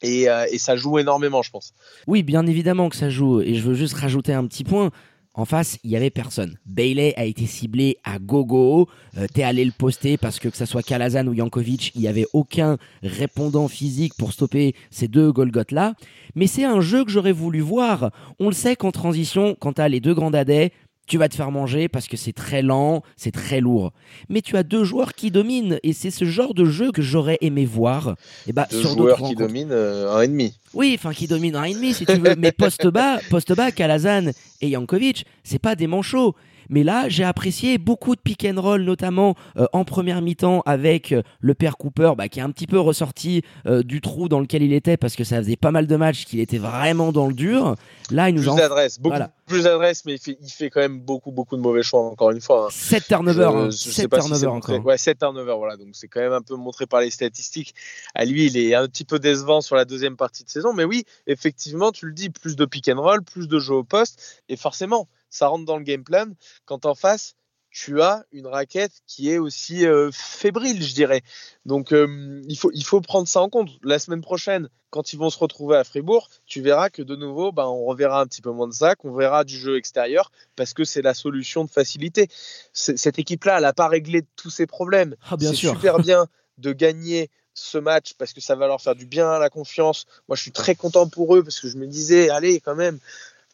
Et, 0.00 0.28
euh, 0.28 0.46
et, 0.50 0.58
ça 0.58 0.74
joue 0.74 0.98
énormément, 0.98 1.42
je 1.42 1.50
pense. 1.50 1.74
Oui, 2.06 2.22
bien 2.22 2.46
évidemment 2.46 2.88
que 2.88 2.96
ça 2.96 3.10
joue. 3.10 3.40
Et 3.40 3.54
je 3.54 3.62
veux 3.62 3.74
juste 3.74 3.94
rajouter 3.94 4.32
un 4.32 4.46
petit 4.46 4.64
point. 4.64 4.90
En 5.34 5.46
face, 5.46 5.78
il 5.82 5.90
y 5.90 5.96
avait 5.96 6.10
personne. 6.10 6.58
Bailey 6.66 7.14
a 7.16 7.24
été 7.24 7.46
ciblé 7.46 7.96
à 8.04 8.18
gogo. 8.18 8.88
Euh, 9.16 9.26
T'es 9.32 9.42
allé 9.42 9.64
le 9.64 9.72
poster 9.72 10.18
parce 10.18 10.38
que 10.38 10.48
que 10.48 10.56
ça 10.56 10.66
soit 10.66 10.82
Kalazan 10.82 11.26
ou 11.26 11.34
Jankovic, 11.34 11.92
il 11.94 12.02
n'y 12.02 12.08
avait 12.08 12.26
aucun 12.34 12.76
répondant 13.02 13.66
physique 13.68 14.12
pour 14.18 14.32
stopper 14.32 14.74
ces 14.90 15.08
deux 15.08 15.32
Golgoth 15.32 15.72
là. 15.72 15.94
Mais 16.34 16.46
c'est 16.46 16.64
un 16.64 16.82
jeu 16.82 17.04
que 17.04 17.10
j'aurais 17.10 17.32
voulu 17.32 17.60
voir. 17.60 18.10
On 18.38 18.46
le 18.46 18.52
sait 18.54 18.76
qu'en 18.76 18.92
transition, 18.92 19.56
quand 19.58 19.74
t'as 19.74 19.88
les 19.88 20.00
deux 20.00 20.14
grands 20.14 20.30
dadais, 20.30 20.72
tu 21.06 21.18
vas 21.18 21.28
te 21.28 21.34
faire 21.34 21.50
manger 21.50 21.88
parce 21.88 22.06
que 22.08 22.16
c'est 22.16 22.32
très 22.32 22.62
lent, 22.62 23.02
c'est 23.16 23.32
très 23.32 23.60
lourd. 23.60 23.92
Mais 24.28 24.40
tu 24.40 24.56
as 24.56 24.62
deux 24.62 24.84
joueurs 24.84 25.14
qui 25.14 25.30
dominent 25.30 25.78
et 25.82 25.92
c'est 25.92 26.10
ce 26.10 26.24
genre 26.24 26.54
de 26.54 26.64
jeu 26.64 26.92
que 26.92 27.02
j'aurais 27.02 27.38
aimé 27.40 27.64
voir. 27.64 28.14
Et 28.46 28.52
bah, 28.52 28.68
deux 28.70 28.80
sur 28.80 28.90
joueurs 28.90 29.18
qui 29.22 29.34
dominent 29.34 29.72
euh, 29.72 30.14
un 30.14 30.22
ennemi. 30.22 30.54
Oui, 30.74 30.94
enfin 30.98 31.12
qui 31.12 31.26
dominent 31.26 31.56
un 31.56 31.64
ennemi 31.64 31.94
si 31.94 32.06
tu 32.06 32.14
veux. 32.14 32.36
Mais 32.36 32.52
poste 32.56 32.86
bas, 32.86 33.18
poste 33.30 33.54
bas, 33.54 33.72
Kalazan 33.72 34.30
et 34.60 34.70
Jankovic, 34.70 35.26
c'est 35.44 35.58
pas 35.58 35.74
des 35.74 35.86
manchots. 35.86 36.34
Mais 36.68 36.82
là, 36.82 37.08
j'ai 37.08 37.24
apprécié 37.24 37.78
beaucoup 37.78 38.14
de 38.14 38.20
pick 38.20 38.44
and 38.44 38.60
roll, 38.60 38.82
notamment 38.82 39.34
euh, 39.56 39.66
en 39.72 39.84
première 39.84 40.22
mi-temps 40.22 40.62
avec 40.66 41.12
euh, 41.12 41.22
le 41.40 41.54
père 41.54 41.76
Cooper, 41.76 42.12
bah, 42.16 42.28
qui 42.28 42.38
est 42.38 42.42
un 42.42 42.50
petit 42.50 42.66
peu 42.66 42.78
ressorti 42.78 43.42
euh, 43.66 43.82
du 43.82 44.00
trou 44.00 44.28
dans 44.28 44.40
lequel 44.40 44.62
il 44.62 44.72
était 44.72 44.96
parce 44.96 45.16
que 45.16 45.24
ça 45.24 45.38
faisait 45.38 45.56
pas 45.56 45.70
mal 45.70 45.86
de 45.86 45.96
matchs 45.96 46.24
qu'il 46.24 46.40
était 46.40 46.58
vraiment 46.58 47.12
dans 47.12 47.26
le 47.26 47.34
dur. 47.34 47.76
Là, 48.10 48.28
il 48.28 48.34
nous 48.34 48.42
plus 48.42 48.50
en... 48.50 48.56
d'adresse, 48.56 48.98
beaucoup 48.98 49.18
plus 49.46 49.64
d'adresse, 49.64 50.04
mais 50.04 50.14
il 50.14 50.18
fait, 50.18 50.38
il 50.40 50.50
fait, 50.50 50.70
quand 50.70 50.80
même 50.80 51.00
beaucoup, 51.00 51.30
beaucoup 51.30 51.56
de 51.56 51.60
mauvais 51.60 51.82
choix 51.82 52.00
encore 52.00 52.30
une 52.30 52.40
fois. 52.40 52.68
7 52.70 53.06
turnovers, 53.06 53.72
7 53.72 54.10
turnovers 54.10 54.52
encore. 54.52 54.84
Ouais, 54.84 54.96
7 54.96 55.18
turnovers, 55.18 55.58
voilà. 55.58 55.76
Donc 55.76 55.88
c'est 55.92 56.08
quand 56.08 56.20
même 56.20 56.32
un 56.32 56.42
peu 56.42 56.56
montré 56.56 56.86
par 56.86 57.00
les 57.00 57.10
statistiques. 57.10 57.74
À 58.14 58.24
lui, 58.24 58.46
il 58.46 58.56
est 58.56 58.74
un 58.74 58.86
petit 58.86 59.04
peu 59.04 59.18
décevant 59.18 59.60
sur 59.60 59.76
la 59.76 59.84
deuxième 59.84 60.16
partie 60.16 60.44
de 60.44 60.48
saison, 60.48 60.72
mais 60.72 60.84
oui, 60.84 61.04
effectivement, 61.26 61.92
tu 61.92 62.06
le 62.06 62.12
dis, 62.12 62.30
plus 62.30 62.56
de 62.56 62.64
pick 62.64 62.88
and 62.88 63.00
roll, 63.00 63.22
plus 63.22 63.48
de 63.48 63.58
jeux 63.58 63.74
au 63.74 63.84
poste, 63.84 64.42
et 64.48 64.56
forcément 64.56 65.08
ça 65.32 65.48
rentre 65.48 65.64
dans 65.64 65.78
le 65.78 65.82
game 65.82 66.04
plan. 66.04 66.26
Quand 66.66 66.86
en 66.86 66.94
face, 66.94 67.34
tu 67.70 68.02
as 68.02 68.24
une 68.32 68.46
raquette 68.46 68.92
qui 69.06 69.30
est 69.30 69.38
aussi 69.38 69.86
euh, 69.86 70.10
fébrile, 70.12 70.82
je 70.82 70.94
dirais. 70.94 71.22
Donc 71.64 71.92
euh, 71.92 72.42
il, 72.46 72.56
faut, 72.56 72.70
il 72.74 72.84
faut 72.84 73.00
prendre 73.00 73.26
ça 73.26 73.40
en 73.40 73.48
compte. 73.48 73.70
La 73.82 73.98
semaine 73.98 74.20
prochaine, 74.20 74.68
quand 74.90 75.14
ils 75.14 75.18
vont 75.18 75.30
se 75.30 75.38
retrouver 75.38 75.78
à 75.78 75.84
Fribourg, 75.84 76.28
tu 76.44 76.60
verras 76.60 76.90
que 76.90 77.00
de 77.00 77.16
nouveau, 77.16 77.50
ben, 77.50 77.64
on 77.64 77.86
reverra 77.86 78.20
un 78.20 78.26
petit 78.26 78.42
peu 78.42 78.50
moins 78.50 78.68
de 78.68 78.74
ça, 78.74 78.94
qu'on 78.94 79.14
verra 79.14 79.42
du 79.44 79.56
jeu 79.56 79.78
extérieur, 79.78 80.30
parce 80.54 80.74
que 80.74 80.84
c'est 80.84 81.00
la 81.00 81.14
solution 81.14 81.64
de 81.64 81.70
facilité. 81.70 82.28
Cette 82.74 83.18
équipe-là, 83.18 83.56
elle 83.56 83.62
n'a 83.62 83.72
pas 83.72 83.88
réglé 83.88 84.26
tous 84.36 84.50
ses 84.50 84.66
problèmes. 84.66 85.16
Ah, 85.30 85.36
c'est 85.40 85.54
super 85.54 85.98
bien 85.98 86.26
de 86.58 86.72
gagner 86.74 87.30
ce 87.54 87.78
match 87.78 88.14
parce 88.14 88.32
que 88.32 88.40
ça 88.40 88.54
va 88.54 88.66
leur 88.66 88.80
faire 88.80 88.94
du 88.94 89.06
bien, 89.06 89.38
la 89.38 89.50
confiance. 89.50 90.04
Moi, 90.28 90.36
je 90.36 90.42
suis 90.42 90.52
très 90.52 90.74
content 90.74 91.08
pour 91.08 91.36
eux 91.36 91.42
parce 91.42 91.60
que 91.60 91.68
je 91.68 91.76
me 91.76 91.86
disais, 91.86 92.30
allez, 92.30 92.60
quand 92.60 92.74
même, 92.74 92.98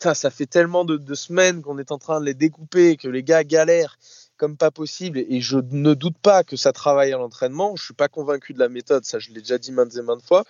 ça 0.01 0.31
fait 0.31 0.47
tellement 0.47 0.85
de, 0.85 1.15
semaines 1.15 1.63
qu'on 1.63 1.79
est 1.79 1.93
en 1.93 1.99
train 1.99 2.21
de 2.21 2.25
les 2.27 2.35
découper, 2.35 2.97
que 2.97 3.09
les 3.09 3.23
gars 3.23 3.45
galèrent 3.45 3.99
comme 4.37 4.57
pas 4.57 4.71
possible. 4.71 5.19
Et 5.19 5.41
je 5.41 5.59
ne 5.59 5.95
doute 5.95 6.19
pas 6.19 6.45
que 6.45 6.57
ça 6.57 6.73
travaille 6.73 7.13
à 7.13 7.19
l'entraînement. 7.19 7.75
Je 7.77 7.85
suis 7.85 7.95
pas 7.95 8.09
convaincu 8.09 8.55
de 8.55 8.59
la 8.59 8.69
méthode, 8.69 9.05
ça 9.05 9.19
je 9.19 9.31
l'ai 9.31 9.41
déjà 9.41 9.59
dit 9.59 9.73
maintes 9.73 9.97
et 9.97 10.03
maintes 10.03 10.25
fois. 10.25 10.45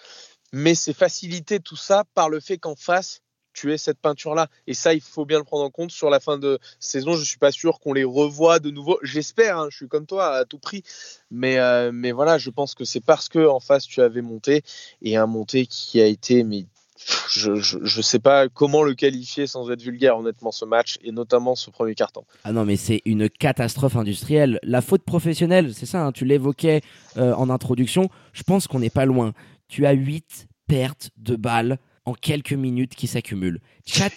Mais 0.52 0.74
c'est 0.74 0.92
facilité 0.92 1.60
tout 1.60 1.76
ça 1.76 2.04
par 2.14 2.28
le 2.28 2.40
fait 2.40 2.58
qu'en 2.58 2.76
face, 2.76 3.20
tu 3.52 3.72
aies 3.72 3.78
cette 3.78 3.98
peinture-là. 3.98 4.48
Et 4.66 4.74
ça, 4.74 4.94
il 4.94 5.00
faut 5.00 5.24
bien 5.24 5.38
le 5.38 5.44
prendre 5.44 5.64
en 5.64 5.70
compte 5.70 5.90
sur 5.90 6.10
la 6.10 6.20
fin 6.20 6.38
de 6.38 6.58
saison. 6.78 7.14
Je 7.14 7.24
suis 7.24 7.38
pas 7.38 7.50
sûr 7.50 7.80
qu'on 7.80 7.92
les 7.92 8.04
revoie 8.04 8.60
de 8.60 8.70
nouveau. 8.70 8.98
J'espère, 9.02 9.58
hein, 9.58 9.68
je 9.70 9.76
suis 9.76 9.88
comme 9.88 10.06
toi 10.06 10.36
à 10.36 10.44
tout 10.44 10.58
prix. 10.58 10.84
Mais, 11.30 11.58
euh, 11.58 11.90
mais 11.92 12.12
voilà, 12.12 12.38
je 12.38 12.50
pense 12.50 12.74
que 12.74 12.84
c'est 12.84 13.00
parce 13.00 13.28
que 13.28 13.46
en 13.46 13.60
face, 13.60 13.86
tu 13.86 14.00
avais 14.00 14.22
monté 14.22 14.62
et 15.02 15.16
un 15.16 15.26
monté 15.26 15.66
qui 15.66 16.00
a 16.00 16.06
été 16.06 16.44
mais 16.44 16.66
je 17.30 17.50
ne 17.78 18.02
sais 18.02 18.18
pas 18.18 18.48
comment 18.48 18.82
le 18.82 18.94
qualifier 18.94 19.46
sans 19.46 19.70
être 19.70 19.82
vulgaire, 19.82 20.18
honnêtement, 20.18 20.50
ce 20.50 20.64
match, 20.64 20.98
et 21.02 21.12
notamment 21.12 21.54
ce 21.54 21.70
premier 21.70 21.94
carton. 21.94 22.24
Ah 22.44 22.52
non, 22.52 22.64
mais 22.64 22.76
c'est 22.76 23.02
une 23.04 23.28
catastrophe 23.28 23.96
industrielle. 23.96 24.58
La 24.62 24.80
faute 24.80 25.02
professionnelle, 25.02 25.74
c'est 25.74 25.86
ça, 25.86 26.04
hein, 26.04 26.12
tu 26.12 26.24
l'évoquais 26.24 26.80
euh, 27.16 27.34
en 27.34 27.50
introduction, 27.50 28.08
je 28.32 28.42
pense 28.42 28.66
qu'on 28.66 28.80
n'est 28.80 28.90
pas 28.90 29.04
loin. 29.04 29.32
Tu 29.68 29.86
as 29.86 29.92
8 29.92 30.48
pertes 30.66 31.10
de 31.16 31.36
balles 31.36 31.78
en 32.08 32.14
quelques 32.14 32.54
minutes 32.54 32.94
qui 32.94 33.06
s'accumulent. 33.06 33.60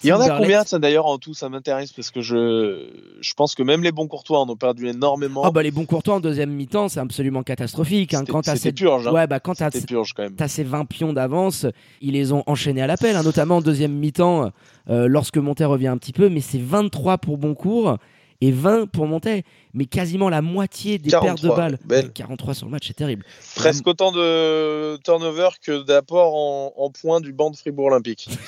Il 0.03 0.09
y 0.09 0.13
en 0.13 0.19
a 0.19 0.37
combien 0.37 0.63
ça 0.63 0.79
d'ailleurs 0.79 1.05
en 1.05 1.17
tout? 1.17 1.33
Ça 1.33 1.49
m'intéresse 1.49 1.91
parce 1.91 2.09
que 2.09 2.21
je, 2.21 2.89
je 3.21 3.33
pense 3.33 3.55
que 3.55 3.63
même 3.63 3.83
les 3.83 3.91
bons 3.91 4.07
courtois 4.07 4.39
en 4.39 4.49
ont 4.49 4.55
perdu 4.55 4.87
énormément. 4.87 5.43
Ah 5.43 5.51
bah 5.51 5.63
les 5.63 5.71
bons 5.71 5.85
courtois 5.85 6.15
en 6.15 6.19
deuxième 6.19 6.51
mi-temps, 6.51 6.89
c'est 6.89 6.99
absolument 6.99 7.43
catastrophique. 7.43 8.13
Hein. 8.13 8.23
Quand 8.27 8.41
t'as 8.41 8.55
purge, 8.71 9.07
hein. 9.07 9.13
ouais, 9.13 9.27
bah 9.27 9.39
quand 9.39 9.55
t'as 9.55 10.47
ces 10.47 10.63
20 10.63 10.85
pions 10.85 11.13
d'avance, 11.13 11.65
ils 12.01 12.13
les 12.13 12.31
ont 12.31 12.43
enchaînés 12.47 12.81
à 12.81 12.87
l'appel, 12.87 13.15
hein, 13.15 13.23
notamment 13.23 13.57
en 13.57 13.61
deuxième 13.61 13.93
mi-temps 13.93 14.51
euh, 14.89 15.07
lorsque 15.07 15.37
Montet 15.37 15.65
revient 15.65 15.87
un 15.87 15.97
petit 15.97 16.13
peu, 16.13 16.29
mais 16.29 16.41
c'est 16.41 16.61
23 16.61 17.17
pour 17.17 17.37
Boncourt 17.37 17.97
et 18.41 18.51
20 18.51 18.87
pour 18.87 19.05
monter, 19.05 19.43
mais 19.73 19.85
quasiment 19.85 20.29
la 20.29 20.41
moitié 20.41 20.97
des 20.97 21.11
pertes 21.11 21.43
de 21.43 21.49
balles. 21.49 21.77
43 22.13 22.53
sur 22.55 22.65
le 22.65 22.71
match, 22.71 22.87
c'est 22.87 22.95
terrible. 22.95 23.23
Presque 23.55 23.85
autant 23.87 24.11
de 24.11 24.97
turnover 25.03 25.49
que 25.63 25.83
d'apport 25.83 26.33
en, 26.35 26.89
points 26.89 27.21
du 27.21 27.31
banc 27.31 27.51
de 27.51 27.55
Fribourg 27.55 27.87
Olympique. 27.87 28.29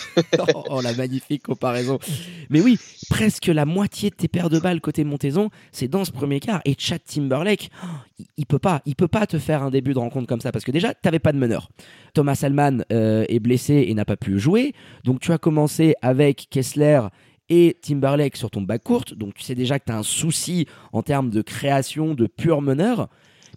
Oh, 0.56 0.64
oh, 0.70 0.82
la 0.82 0.94
magnifique 0.94 1.44
comparaison. 1.44 2.00
Mais 2.50 2.60
oui, 2.60 2.78
presque 3.10 3.48
la 3.48 3.66
moitié 3.66 4.10
de 4.10 4.16
tes 4.16 4.28
pertes 4.28 4.52
de 4.52 4.60
balles 4.60 4.82
côté 4.82 5.04
Montaison, 5.04 5.50
c'est 5.72 5.88
dans 5.88 6.06
ce 6.06 6.12
premier 6.12 6.40
quart. 6.40 6.62
Et 6.66 6.76
Chad 6.78 7.02
Timberlake, 7.04 7.70
oh, 7.84 7.88
il, 8.38 8.46
peut 8.46 8.60
pas, 8.60 8.82
il 8.86 8.96
peut 8.96 9.08
pas 9.08 9.26
te 9.26 9.40
faire 9.40 9.64
un 9.64 9.70
début 9.70 9.94
de 9.94 10.00
rencontre 10.00 10.28
comme 10.28 10.42
ça 10.42 10.52
parce 10.52 10.66
que 10.66 10.72
déjà, 10.72 10.94
t'avais 10.94 11.20
pas 11.20 11.32
de 11.32 11.38
meneur. 11.38 11.70
Thomas 12.14 12.36
Salman 12.36 12.80
euh, 12.92 13.26
est 13.30 13.40
blessé 13.40 13.86
et 13.88 13.94
n'a 13.94 14.06
pas 14.06 14.18
pu 14.18 14.40
jouer, 14.40 14.74
donc 15.04 15.20
tu 15.20 15.32
as 15.32 15.38
commencé 15.38 15.96
avec 16.02 16.48
Kessler 16.50 17.02
et 17.50 17.78
Timberlake 17.82 18.38
sur 18.38 18.50
ton 18.50 18.62
bac 18.62 18.84
courte. 18.84 19.14
Donc 19.14 19.34
tu 19.34 19.44
sais 19.44 19.56
déjà 19.56 19.80
que 19.80 19.86
tu 19.86 19.92
as 19.92 19.98
un 19.98 20.04
souci 20.04 20.68
en 20.92 21.04
termes 21.04 21.30
de 21.30 21.42
création 21.42 22.14
de 22.14 22.28
pur 22.28 22.62
meneur. 22.62 23.10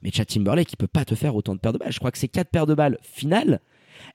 Mais 0.02 0.10
Chad 0.10 0.26
Timberlake, 0.26 0.72
il 0.72 0.76
peut 0.76 0.86
pas 0.86 1.04
te 1.04 1.14
faire 1.14 1.34
autant 1.34 1.54
de 1.54 1.60
paires 1.60 1.72
de 1.72 1.78
balles. 1.78 1.92
Je 1.92 1.98
crois 1.98 2.10
que 2.10 2.18
ces 2.18 2.28
quatre 2.28 2.50
paires 2.50 2.66
de 2.66 2.74
balles 2.74 2.98
finales, 3.02 3.60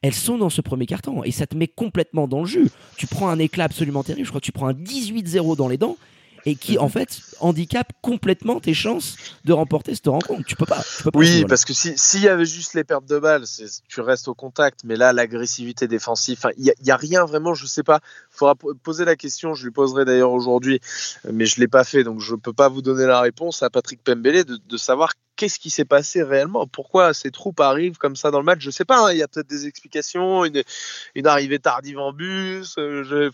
elles 0.02 0.14
sont 0.14 0.38
dans 0.38 0.50
ce 0.50 0.62
premier 0.62 0.86
carton. 0.86 1.24
Et 1.24 1.32
ça 1.32 1.48
te 1.48 1.56
met 1.56 1.68
complètement 1.68 2.28
dans 2.28 2.42
le 2.42 2.46
jus. 2.46 2.70
Tu 2.98 3.08
prends 3.08 3.30
un 3.30 3.40
éclat 3.40 3.66
absolument 3.66 4.04
terrible. 4.04 4.26
Je 4.26 4.32
crois 4.32 4.42
que 4.42 4.46
tu 4.46 4.52
prends 4.52 4.68
un 4.68 4.74
18-0 4.74 5.56
dans 5.58 5.68
les 5.68 5.78
dents 5.78 5.98
et 6.46 6.56
qui 6.56 6.78
en 6.78 6.90
fait 6.90 7.20
handicape 7.40 7.92
complètement 8.02 8.60
tes 8.60 8.74
chances 8.74 9.16
de 9.46 9.54
remporter 9.54 9.96
cette 9.96 10.08
rencontre. 10.08 10.44
Tu 10.46 10.56
peux 10.56 10.66
pas. 10.66 10.82
peux 11.04 11.12
pas 11.12 11.20
oui, 11.20 11.46
parce 11.48 11.66
que 11.66 11.74
s'il 11.74 12.22
y 12.22 12.28
avait 12.28 12.46
juste 12.46 12.74
les 12.74 12.84
pertes 12.84 13.06
de 13.06 13.20
balles, 13.20 13.46
tu 13.88 14.02
restes 14.02 14.28
au 14.28 14.34
contact, 14.34 14.82
mais 14.84 14.96
là 14.96 15.14
l'agressivité 15.14 15.88
défensive, 15.88 16.40
il 16.58 16.74
n'y 16.82 16.92
a, 16.92 16.94
a, 16.94 16.98
rien 16.98 17.26
vraiment, 17.26 17.54
je 17.54 17.66
sais 17.66 17.84
pas. 17.84 18.00
Il 18.34 18.38
faudra 18.38 18.56
poser 18.84 19.06
la 19.06 19.16
question, 19.16 19.54
je 19.54 19.66
lui 19.66 19.72
poserai 19.72 20.06
d'ailleurs 20.06 20.32
aujourd'hui, 20.32 20.80
mais 21.32 21.46
je 21.46 21.60
l'ai 21.60 21.68
pas 21.68 21.84
fait, 21.84 22.04
donc 22.04 22.20
je 22.20 22.36
peux 22.36 22.54
pas 22.54 22.70
vous 22.70 22.82
donner 22.82 23.06
la 23.06 23.22
réponse 23.22 23.64
à 23.64 23.70
Patrick 23.70 24.04
Pembele 24.04 24.44
de, 24.46 24.58
de 24.58 24.78
savoir 24.78 25.14
qu'est-ce 25.42 25.58
qui 25.58 25.72
s'est 25.72 25.86
passé 25.86 26.22
réellement 26.22 26.68
Pourquoi 26.68 27.16
ces 27.16 27.32
troupes 27.32 27.60
arrivent 27.62 27.98
comme 27.98 28.16
ça 28.16 28.30
dans 28.30 28.38
le 28.38 28.46
match 28.46 28.60
Je 28.62 28.70
sais 28.70 28.86
pas, 28.86 29.08
hein, 29.08 29.12
il 29.12 29.18
y 29.18 29.24
a 29.24 29.28
peut-être 29.28 29.50
des 29.50 29.66
explications, 29.66 30.46
une, 30.46 30.62
une, 31.16 31.26
arrivée 31.26 31.58
tardive 31.58 31.98
en 31.98 32.14
bus. 32.14 32.76
Euh, 32.78 33.04
je, 33.04 33.32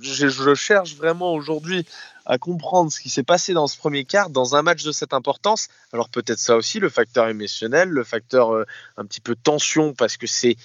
je, 0.00 0.28
je, 0.28 0.54
cherche 0.54 0.96
vraiment 0.96 1.34
aujourd'hui 1.34 1.86
à 2.26 2.38
comprendre 2.38 2.92
ce 2.92 3.00
qui 3.00 3.08
s'est 3.08 3.22
passé 3.22 3.54
dans 3.54 3.66
ce 3.66 3.76
premier 3.78 4.04
quart 4.04 4.30
dans 4.30 4.56
un 4.56 4.62
match 4.62 4.82
de 4.82 4.92
cette 4.92 5.14
importance. 5.14 5.68
Alors 5.92 6.08
peut-être 6.08 6.38
ça 6.38 6.56
aussi, 6.56 6.80
le 6.80 6.88
facteur 6.88 7.28
émotionnel, 7.28 7.88
le 7.88 8.04
facteur 8.04 8.52
euh, 8.52 8.64
un 8.96 9.06
petit 9.06 9.20
peu 9.20 9.36
tension 9.36 9.94
parce 9.94 10.16
que 10.16 10.26
c'est 10.26 10.56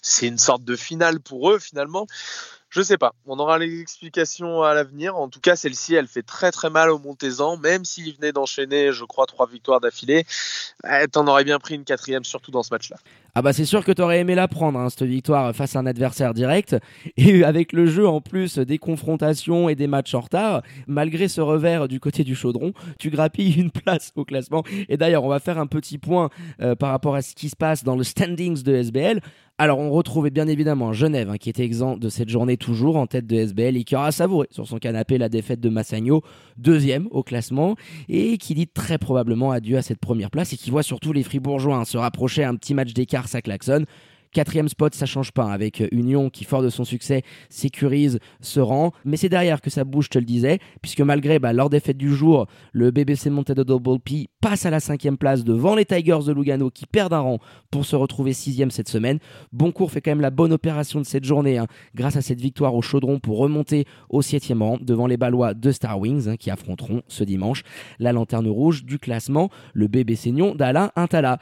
c'est 0.00 0.26
une 0.26 0.38
sorte 0.38 0.64
de 0.64 0.74
finale 0.74 1.20
pour 1.20 1.50
eux 1.50 1.58
finalement. 1.58 2.06
Je 2.72 2.80
sais 2.80 2.96
pas. 2.96 3.12
On 3.26 3.38
aura 3.38 3.58
les 3.58 3.82
explications 3.82 4.62
à 4.62 4.72
l'avenir. 4.72 5.14
En 5.14 5.28
tout 5.28 5.40
cas, 5.40 5.56
celle-ci, 5.56 5.94
elle 5.94 6.06
fait 6.06 6.22
très 6.22 6.50
très 6.50 6.70
mal 6.70 6.88
au 6.88 6.98
Montezan, 6.98 7.58
même 7.58 7.84
s'il 7.84 8.14
venait 8.14 8.32
d'enchaîner, 8.32 8.92
je 8.92 9.04
crois, 9.04 9.26
trois 9.26 9.46
victoires 9.46 9.78
d'affilée. 9.78 10.24
Eh, 10.90 11.06
t'en 11.08 11.26
aurais 11.26 11.44
bien 11.44 11.58
pris 11.58 11.74
une 11.74 11.84
quatrième, 11.84 12.24
surtout 12.24 12.50
dans 12.50 12.62
ce 12.62 12.72
match-là. 12.72 12.96
Ah 13.34 13.42
bah 13.42 13.52
c'est 13.52 13.66
sûr 13.66 13.84
que 13.84 13.92
t'aurais 13.92 14.20
aimé 14.20 14.34
la 14.34 14.48
prendre, 14.48 14.78
hein, 14.78 14.88
cette 14.90 15.04
victoire 15.04 15.54
face 15.54 15.76
à 15.76 15.80
un 15.80 15.86
adversaire 15.86 16.32
direct. 16.32 16.74
Et 17.18 17.44
avec 17.44 17.74
le 17.74 17.86
jeu 17.86 18.08
en 18.08 18.22
plus 18.22 18.56
des 18.56 18.78
confrontations 18.78 19.68
et 19.68 19.74
des 19.74 19.86
matchs 19.86 20.14
en 20.14 20.20
retard, 20.20 20.62
malgré 20.86 21.28
ce 21.28 21.42
revers 21.42 21.88
du 21.88 22.00
côté 22.00 22.24
du 22.24 22.34
chaudron, 22.34 22.72
tu 22.98 23.10
grappilles 23.10 23.60
une 23.60 23.70
place 23.84 24.12
au 24.16 24.24
classement. 24.24 24.64
Et 24.88 24.96
d'ailleurs, 24.96 25.24
on 25.24 25.28
va 25.28 25.40
faire 25.40 25.58
un 25.58 25.66
petit 25.66 25.98
point 25.98 26.30
euh, 26.62 26.74
par 26.74 26.90
rapport 26.90 27.16
à 27.16 27.20
ce 27.20 27.34
qui 27.34 27.50
se 27.50 27.56
passe 27.56 27.84
dans 27.84 27.96
le 27.96 28.04
standings 28.04 28.62
de 28.62 28.74
SBL. 28.74 29.20
Alors 29.62 29.78
on 29.78 29.90
retrouvait 29.90 30.30
bien 30.30 30.48
évidemment 30.48 30.92
Genève 30.92 31.30
hein, 31.30 31.36
qui 31.36 31.48
était 31.48 31.62
exempt 31.62 31.96
de 31.96 32.08
cette 32.08 32.28
journée 32.28 32.56
toujours 32.56 32.96
en 32.96 33.06
tête 33.06 33.28
de 33.28 33.36
SBL 33.36 33.76
et 33.76 33.84
qui 33.84 33.94
aura 33.94 34.10
savouré 34.10 34.48
sur 34.50 34.66
son 34.66 34.78
canapé 34.78 35.18
la 35.18 35.28
défaite 35.28 35.60
de 35.60 35.68
Massagno, 35.68 36.22
deuxième 36.56 37.06
au 37.12 37.22
classement 37.22 37.76
et 38.08 38.38
qui 38.38 38.54
dit 38.54 38.66
très 38.66 38.98
probablement 38.98 39.52
adieu 39.52 39.76
à 39.76 39.82
cette 39.82 40.00
première 40.00 40.32
place 40.32 40.52
et 40.52 40.56
qui 40.56 40.72
voit 40.72 40.82
surtout 40.82 41.12
les 41.12 41.22
Fribourgeois 41.22 41.76
hein, 41.76 41.84
se 41.84 41.96
rapprocher 41.96 42.42
un 42.42 42.56
petit 42.56 42.74
match 42.74 42.92
d'écart 42.92 43.28
ça 43.28 43.40
klaxonne. 43.40 43.86
Quatrième 44.32 44.68
spot, 44.68 44.94
ça 44.94 45.04
change 45.04 45.30
pas, 45.32 45.52
avec 45.52 45.82
Union 45.92 46.30
qui, 46.30 46.44
fort 46.44 46.62
de 46.62 46.70
son 46.70 46.84
succès, 46.84 47.22
sécurise 47.50 48.18
ce 48.40 48.60
rang. 48.60 48.92
Mais 49.04 49.18
c'est 49.18 49.28
derrière 49.28 49.60
que 49.60 49.68
ça 49.68 49.84
bouge, 49.84 50.06
je 50.06 50.10
te 50.10 50.18
le 50.18 50.24
disais, 50.24 50.58
puisque 50.80 51.02
malgré 51.02 51.38
bah, 51.38 51.52
leur 51.52 51.68
défaite 51.68 51.98
du 51.98 52.14
jour, 52.14 52.46
le 52.72 52.90
BBC 52.90 53.28
de 53.28 53.62
Double 53.62 54.00
P 54.00 54.30
passe 54.40 54.64
à 54.64 54.70
la 54.70 54.80
cinquième 54.80 55.18
place 55.18 55.44
devant 55.44 55.74
les 55.74 55.84
Tigers 55.84 56.24
de 56.26 56.32
Lugano 56.32 56.70
qui 56.70 56.86
perdent 56.86 57.12
un 57.12 57.20
rang 57.20 57.38
pour 57.70 57.84
se 57.84 57.94
retrouver 57.94 58.32
sixième 58.32 58.70
cette 58.70 58.88
semaine. 58.88 59.18
Boncourt 59.52 59.90
fait 59.90 60.00
quand 60.00 60.12
même 60.12 60.22
la 60.22 60.30
bonne 60.30 60.52
opération 60.52 60.98
de 60.98 61.06
cette 61.06 61.24
journée, 61.24 61.58
hein, 61.58 61.66
grâce 61.94 62.16
à 62.16 62.22
cette 62.22 62.40
victoire 62.40 62.74
au 62.74 62.80
chaudron 62.80 63.18
pour 63.18 63.38
remonter 63.38 63.84
au 64.08 64.22
septième 64.22 64.62
rang 64.62 64.78
devant 64.80 65.06
les 65.06 65.18
Ballois 65.18 65.52
de 65.52 65.70
Star 65.72 66.00
Wings 66.00 66.28
hein, 66.28 66.36
qui 66.36 66.50
affronteront 66.50 67.02
ce 67.06 67.22
dimanche 67.22 67.64
la 67.98 68.12
lanterne 68.12 68.48
rouge 68.48 68.84
du 68.84 68.98
classement, 68.98 69.50
le 69.74 69.88
BBC 69.88 70.30
Nyon 70.30 70.54
d'Alain 70.54 70.90
Intala. 70.96 71.38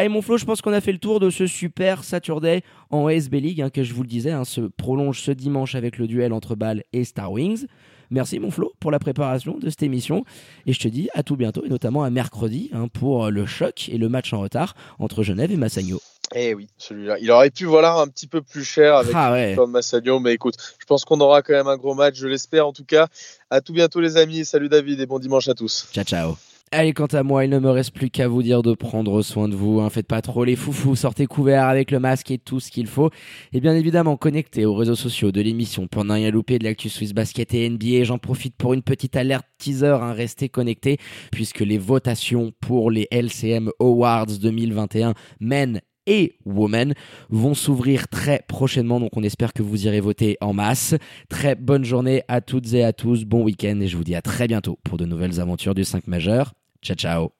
Allez 0.00 0.08
mon 0.08 0.22
Flo, 0.22 0.38
je 0.38 0.46
pense 0.46 0.62
qu'on 0.62 0.72
a 0.72 0.80
fait 0.80 0.92
le 0.92 0.98
tour 0.98 1.20
de 1.20 1.28
ce 1.28 1.46
super 1.46 2.04
Saturday 2.04 2.62
en 2.88 3.10
SB 3.10 3.38
League, 3.38 3.60
hein, 3.60 3.68
que 3.68 3.82
je 3.82 3.92
vous 3.92 4.00
le 4.00 4.08
disais, 4.08 4.30
hein, 4.30 4.46
se 4.46 4.62
prolonge 4.62 5.20
ce 5.20 5.30
dimanche 5.30 5.74
avec 5.74 5.98
le 5.98 6.06
duel 6.06 6.32
entre 6.32 6.54
Bâle 6.54 6.84
et 6.94 7.04
Star 7.04 7.30
Wings. 7.30 7.66
Merci 8.08 8.38
mon 8.38 8.50
Flo 8.50 8.72
pour 8.80 8.90
la 8.90 8.98
préparation 8.98 9.58
de 9.58 9.68
cette 9.68 9.82
émission 9.82 10.24
et 10.64 10.72
je 10.72 10.80
te 10.80 10.88
dis 10.88 11.10
à 11.12 11.22
tout 11.22 11.36
bientôt 11.36 11.66
et 11.66 11.68
notamment 11.68 12.02
à 12.02 12.08
mercredi 12.08 12.70
hein, 12.72 12.88
pour 12.88 13.30
le 13.30 13.44
choc 13.44 13.90
et 13.90 13.98
le 13.98 14.08
match 14.08 14.32
en 14.32 14.40
retard 14.40 14.74
entre 14.98 15.22
Genève 15.22 15.52
et 15.52 15.58
Massagno. 15.58 16.00
Eh 16.34 16.54
oui, 16.54 16.68
celui-là. 16.78 17.18
Il 17.20 17.30
aurait 17.30 17.50
pu 17.50 17.66
voilà 17.66 17.96
un 17.96 18.06
petit 18.06 18.26
peu 18.26 18.40
plus 18.40 18.64
cher 18.64 18.96
avec 18.96 19.12
ah 19.14 19.32
ouais. 19.32 19.54
Massagno, 19.68 20.18
mais 20.18 20.32
écoute, 20.32 20.54
je 20.78 20.86
pense 20.86 21.04
qu'on 21.04 21.20
aura 21.20 21.42
quand 21.42 21.52
même 21.52 21.68
un 21.68 21.76
gros 21.76 21.94
match, 21.94 22.14
je 22.16 22.26
l'espère 22.26 22.66
en 22.66 22.72
tout 22.72 22.86
cas. 22.86 23.08
À 23.50 23.60
tout 23.60 23.74
bientôt 23.74 24.00
les 24.00 24.16
amis, 24.16 24.46
salut 24.46 24.70
David 24.70 24.98
et 24.98 25.04
bon 25.04 25.18
dimanche 25.18 25.48
à 25.48 25.54
tous. 25.54 25.90
Ciao 25.92 26.04
ciao. 26.04 26.38
Allez, 26.72 26.92
quant 26.92 27.06
à 27.06 27.24
moi, 27.24 27.44
il 27.44 27.50
ne 27.50 27.58
me 27.58 27.68
reste 27.68 27.92
plus 27.92 28.10
qu'à 28.10 28.28
vous 28.28 28.44
dire 28.44 28.62
de 28.62 28.74
prendre 28.74 29.22
soin 29.22 29.48
de 29.48 29.56
vous. 29.56 29.80
Hein. 29.80 29.90
Faites 29.90 30.06
pas 30.06 30.22
trop 30.22 30.44
les 30.44 30.54
foufous, 30.54 30.94
sortez 30.94 31.26
couverts 31.26 31.66
avec 31.66 31.90
le 31.90 31.98
masque 31.98 32.30
et 32.30 32.38
tout 32.38 32.60
ce 32.60 32.70
qu'il 32.70 32.86
faut. 32.86 33.10
Et 33.52 33.60
bien 33.60 33.74
évidemment, 33.74 34.16
connectez 34.16 34.64
aux 34.66 34.76
réseaux 34.76 34.94
sociaux 34.94 35.32
de 35.32 35.40
l'émission 35.40 35.88
pour 35.88 36.04
ne 36.04 36.12
rien 36.12 36.30
louper 36.30 36.60
de 36.60 36.64
l'actu 36.64 36.88
Swiss 36.88 37.12
Basket 37.12 37.52
et 37.54 37.68
NBA. 37.68 38.04
J'en 38.04 38.18
profite 38.18 38.54
pour 38.54 38.72
une 38.72 38.82
petite 38.82 39.16
alerte 39.16 39.46
teaser. 39.58 39.98
Hein. 40.00 40.12
Restez 40.12 40.48
connectés 40.48 40.98
puisque 41.32 41.58
les 41.58 41.76
votations 41.76 42.52
pour 42.60 42.92
les 42.92 43.08
LCM 43.10 43.72
Awards 43.80 44.38
2021 44.40 45.14
Men 45.40 45.80
et 46.06 46.36
Women 46.46 46.94
vont 47.30 47.54
s'ouvrir 47.54 48.06
très 48.06 48.44
prochainement. 48.46 49.00
Donc 49.00 49.16
on 49.16 49.24
espère 49.24 49.52
que 49.52 49.64
vous 49.64 49.86
irez 49.86 50.00
voter 50.00 50.36
en 50.40 50.52
masse. 50.52 50.94
Très 51.28 51.56
bonne 51.56 51.84
journée 51.84 52.22
à 52.28 52.40
toutes 52.40 52.72
et 52.74 52.84
à 52.84 52.92
tous. 52.92 53.24
Bon 53.24 53.42
week-end 53.42 53.80
et 53.80 53.88
je 53.88 53.96
vous 53.96 54.04
dis 54.04 54.14
à 54.14 54.22
très 54.22 54.46
bientôt 54.46 54.78
pour 54.84 54.98
de 54.98 55.04
nouvelles 55.04 55.40
aventures 55.40 55.74
du 55.74 55.82
5 55.82 56.06
majeur. 56.06 56.52
Ciao 56.82 56.96
ciao 56.96 57.28